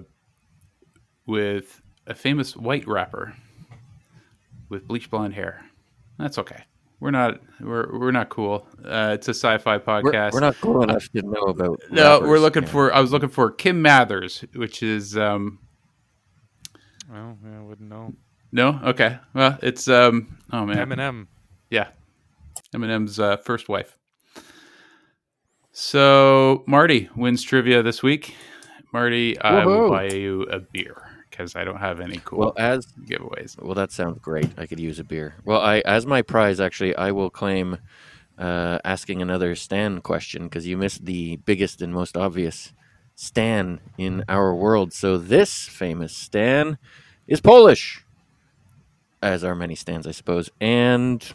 with 1.26 1.82
a 2.08 2.14
famous 2.14 2.56
white 2.56 2.88
rapper 2.88 3.36
with 4.70 4.88
bleach 4.88 5.10
blonde 5.10 5.34
hair. 5.34 5.66
That's 6.18 6.38
okay. 6.38 6.66
We're 7.00 7.12
not 7.12 7.40
we're 7.60 7.98
we're 8.00 8.12
not 8.12 8.30
cool. 8.30 8.68
Uh, 8.84 9.12
it's 9.14 9.28
a 9.28 9.32
sci-fi 9.34 9.78
We're, 9.78 9.82
podcast. 9.84 10.32
we're 10.34 10.40
not 10.40 10.56
cool 10.62 10.82
enough 10.84 11.08
to 11.12 11.22
know 11.22 11.42
about. 11.44 11.80
no, 11.92 12.22
we're 12.22 12.40
looking 12.40 12.64
Yeah. 12.64 12.70
for. 12.70 12.94
I 12.94 13.00
was 13.02 13.12
looking 13.12 13.30
for 13.30 13.52
Kim 13.52 13.82
Mathers, 13.82 14.44
which 14.56 14.82
is 14.82 15.18
um 15.18 15.60
Well, 17.12 17.38
yeah, 17.46 17.60
I 17.60 17.62
wouldn't 17.64 17.90
know. 17.90 18.14
no 18.52 18.80
okay. 18.86 19.20
Well, 19.34 19.60
it's 19.62 19.88
um 19.88 20.38
oh 20.54 20.66
man 20.66 20.78
Eminem. 20.90 21.28
yeah, 21.70 21.90
Eminem's 22.74 23.20
uh, 23.20 23.38
first 23.38 23.68
wife. 23.70 23.98
So 25.72 26.64
Marty 26.68 27.10
wins 27.16 27.44
trivia 27.44 27.84
this 27.84 28.02
week. 28.02 28.36
Marty, 28.94 29.38
I 29.40 29.66
will 29.66 29.90
buy 29.90 30.06
you 30.06 30.44
a 30.44 30.60
beer 30.60 31.05
because 31.36 31.56
I 31.56 31.66
don't 31.66 31.80
have 31.80 32.00
any 32.00 32.22
cool 32.24 32.40
Well, 32.40 32.54
as 32.58 32.86
giveaways. 32.86 33.62
well, 33.62 33.74
that 33.76 33.92
sounds 33.92 34.20
great. 34.20 34.50
I 34.58 34.66
could 34.66 34.80
use 34.80 35.00
a 35.00 35.04
beer. 35.04 35.36
Well, 35.44 35.60
I 35.60 35.80
as 35.80 36.06
my 36.06 36.22
prize, 36.22 36.60
actually, 36.62 36.96
I 36.96 37.12
will 37.12 37.30
claim 37.30 37.78
uh, 38.38 38.80
asking 38.86 39.22
another 39.22 39.54
Stan 39.56 40.00
question 40.02 40.44
because 40.44 40.66
you 40.66 40.78
missed 40.78 41.06
the 41.06 41.36
biggest 41.38 41.82
and 41.82 41.94
most 41.94 42.16
obvious 42.16 42.72
Stan 43.16 43.82
in 43.98 44.24
our 44.30 44.56
world. 44.56 44.94
So 44.94 45.18
this 45.18 45.68
famous 45.68 46.16
Stan 46.16 46.78
is 47.28 47.42
Polish, 47.42 48.06
as 49.22 49.44
are 49.44 49.56
many 49.56 49.76
Stans, 49.76 50.08
I 50.08 50.12
suppose, 50.12 50.50
and 50.62 51.26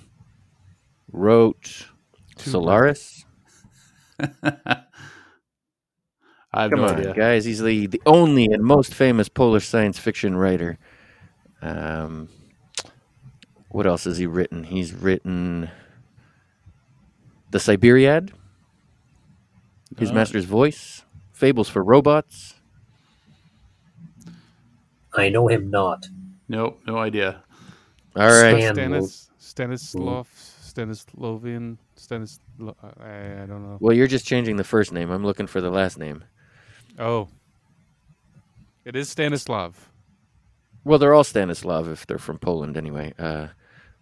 wrote 1.12 1.88
Two 2.36 2.50
Solaris. 2.50 3.26
I 6.60 6.64
have 6.64 6.72
Come 6.72 6.80
no 6.80 6.88
on, 6.88 6.96
idea. 6.96 7.14
guys. 7.14 7.46
He's 7.46 7.62
the, 7.62 7.86
the 7.86 8.02
only 8.04 8.44
and 8.44 8.62
most 8.62 8.92
famous 8.92 9.30
Polish 9.30 9.66
science 9.66 9.98
fiction 9.98 10.36
writer. 10.36 10.76
Um, 11.62 12.28
what 13.70 13.86
else 13.86 14.04
has 14.04 14.18
he 14.18 14.26
written? 14.26 14.64
He's 14.64 14.92
written 14.92 15.70
The 17.50 17.56
Cyberiad, 17.58 18.30
His 19.98 20.10
Oh. 20.10 20.14
Master's 20.14 20.44
Voice, 20.44 21.02
Fables 21.32 21.70
for 21.70 21.82
Robots. 21.82 22.54
I 25.14 25.30
know 25.30 25.48
him 25.48 25.70
not. 25.70 26.06
Nope, 26.48 26.78
no 26.86 26.98
idea. 26.98 27.42
All 28.16 28.26
right. 28.28 28.60
Stan- 28.74 28.74
Stanis, 28.92 29.28
Stanislav, 29.38 30.28
Stanislovian, 30.62 31.78
Stanis. 31.96 32.38
I, 33.00 33.42
I 33.42 33.46
don't 33.46 33.62
know. 33.62 33.78
Well, 33.80 33.96
you're 33.96 34.06
just 34.06 34.26
changing 34.26 34.56
the 34.56 34.64
first 34.64 34.92
name. 34.92 35.10
I'm 35.10 35.24
looking 35.24 35.46
for 35.46 35.62
the 35.62 35.70
last 35.70 35.96
name. 35.98 36.22
Oh, 37.00 37.28
it 38.84 38.94
is 38.94 39.08
Stanislav. 39.08 39.88
Well, 40.84 40.98
they're 40.98 41.14
all 41.14 41.24
Stanislav 41.24 41.88
if 41.88 42.06
they're 42.06 42.18
from 42.18 42.38
Poland 42.38 42.76
anyway. 42.76 43.14
Uh, 43.18 43.48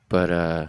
but, 0.08 0.30
uh, 0.30 0.66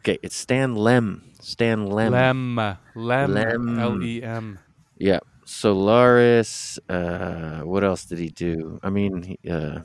okay, 0.00 0.18
it's 0.22 0.36
Stan 0.36 0.74
Lem. 0.74 1.32
Stan 1.40 1.86
Lem. 1.86 2.12
Lem, 2.12 2.76
Lem, 2.94 3.32
Lem. 3.32 3.78
L 3.78 4.02
E 4.02 4.22
M. 4.22 4.58
Yeah, 4.98 5.20
Solaris. 5.46 6.78
Uh, 6.90 7.60
what 7.60 7.84
else 7.84 8.04
did 8.04 8.18
he 8.18 8.28
do? 8.28 8.78
I 8.82 8.90
mean, 8.90 9.22
he, 9.22 9.50
uh, 9.50 9.80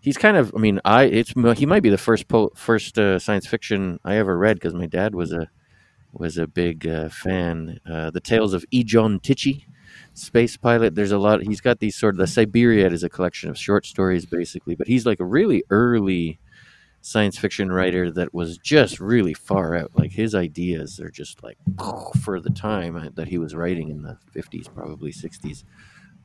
he's 0.00 0.16
kind 0.16 0.36
of. 0.36 0.52
I 0.56 0.60
mean, 0.60 0.80
I 0.84 1.04
it's 1.04 1.32
he 1.58 1.66
might 1.66 1.82
be 1.82 1.90
the 1.90 1.98
first 1.98 2.28
po- 2.28 2.52
first 2.54 2.98
uh, 2.98 3.18
science 3.18 3.46
fiction 3.46 3.98
I 4.04 4.16
ever 4.16 4.38
read 4.38 4.56
because 4.56 4.74
my 4.74 4.86
dad 4.86 5.14
was 5.14 5.32
a 5.32 5.50
was 6.12 6.38
a 6.38 6.46
big 6.46 6.86
uh, 6.86 7.08
fan. 7.10 7.80
Uh, 7.84 8.10
the 8.10 8.20
Tales 8.20 8.54
of 8.54 8.64
E. 8.70 8.82
John 8.84 9.20
Tichy, 9.20 9.66
space 10.16 10.56
pilot. 10.56 10.94
There's 10.94 11.12
a 11.12 11.18
lot. 11.18 11.42
He's 11.42 11.60
got 11.60 11.78
these 11.78 11.96
sort 11.96 12.14
of 12.14 12.18
the 12.18 12.24
Cyberiad 12.24 12.92
is 12.92 13.04
a 13.04 13.08
collection 13.08 13.50
of 13.50 13.58
short 13.58 13.86
stories 13.86 14.26
basically, 14.26 14.74
but 14.74 14.88
he's 14.88 15.06
like 15.06 15.20
a 15.20 15.24
really 15.24 15.62
early 15.70 16.38
science 17.02 17.38
fiction 17.38 17.70
writer 17.70 18.10
that 18.10 18.34
was 18.34 18.58
just 18.58 18.98
really 18.98 19.34
far 19.34 19.76
out. 19.76 19.92
Like 19.94 20.12
his 20.12 20.34
ideas 20.34 20.98
are 20.98 21.10
just 21.10 21.42
like 21.42 21.58
for 22.22 22.40
the 22.40 22.50
time 22.50 22.96
uh, 22.96 23.08
that 23.14 23.28
he 23.28 23.38
was 23.38 23.54
writing 23.54 23.90
in 23.90 24.02
the 24.02 24.18
50s, 24.34 24.72
probably 24.74 25.12
60s. 25.12 25.64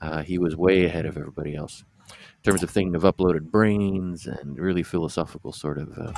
Uh, 0.01 0.23
he 0.23 0.39
was 0.39 0.55
way 0.55 0.85
ahead 0.85 1.05
of 1.05 1.17
everybody 1.17 1.55
else 1.55 1.83
in 2.09 2.51
terms 2.51 2.63
of 2.63 2.71
thinking 2.71 2.95
of 2.95 3.03
uploaded 3.03 3.51
brains 3.51 4.25
and 4.25 4.57
really 4.57 4.83
philosophical 4.83 5.51
sort 5.53 5.77
of 5.77 5.97
uh, 5.97 6.11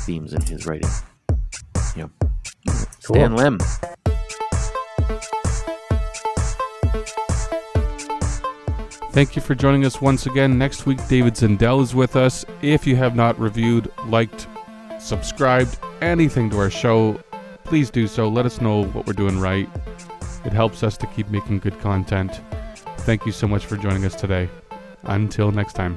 themes 0.00 0.34
in 0.34 0.42
his 0.42 0.66
writing. 0.66 0.90
Yeah. 1.96 2.08
Stan 3.00 3.30
Cool. 3.30 3.36
Lem. 3.36 3.58
Thank 9.14 9.36
you 9.36 9.42
for 9.42 9.54
joining 9.54 9.84
us 9.84 10.00
once 10.00 10.26
again. 10.26 10.58
Next 10.58 10.86
week, 10.86 10.98
David 11.06 11.34
Zindel 11.34 11.80
is 11.80 11.94
with 11.94 12.16
us. 12.16 12.44
If 12.62 12.84
you 12.84 12.96
have 12.96 13.14
not 13.14 13.38
reviewed, 13.38 13.92
liked, 14.06 14.48
subscribed 14.98 15.78
anything 16.02 16.50
to 16.50 16.58
our 16.58 16.68
show, 16.68 17.20
please 17.62 17.90
do 17.90 18.08
so. 18.08 18.26
Let 18.26 18.44
us 18.44 18.60
know 18.60 18.86
what 18.86 19.06
we're 19.06 19.12
doing 19.12 19.38
right. 19.38 19.68
It 20.44 20.52
helps 20.52 20.82
us 20.82 20.96
to 20.96 21.06
keep 21.06 21.28
making 21.28 21.60
good 21.60 21.78
content. 21.78 22.40
Thank 23.02 23.24
you 23.24 23.30
so 23.30 23.46
much 23.46 23.66
for 23.66 23.76
joining 23.76 24.04
us 24.04 24.16
today. 24.16 24.48
Until 25.04 25.52
next 25.52 25.74
time. 25.74 25.96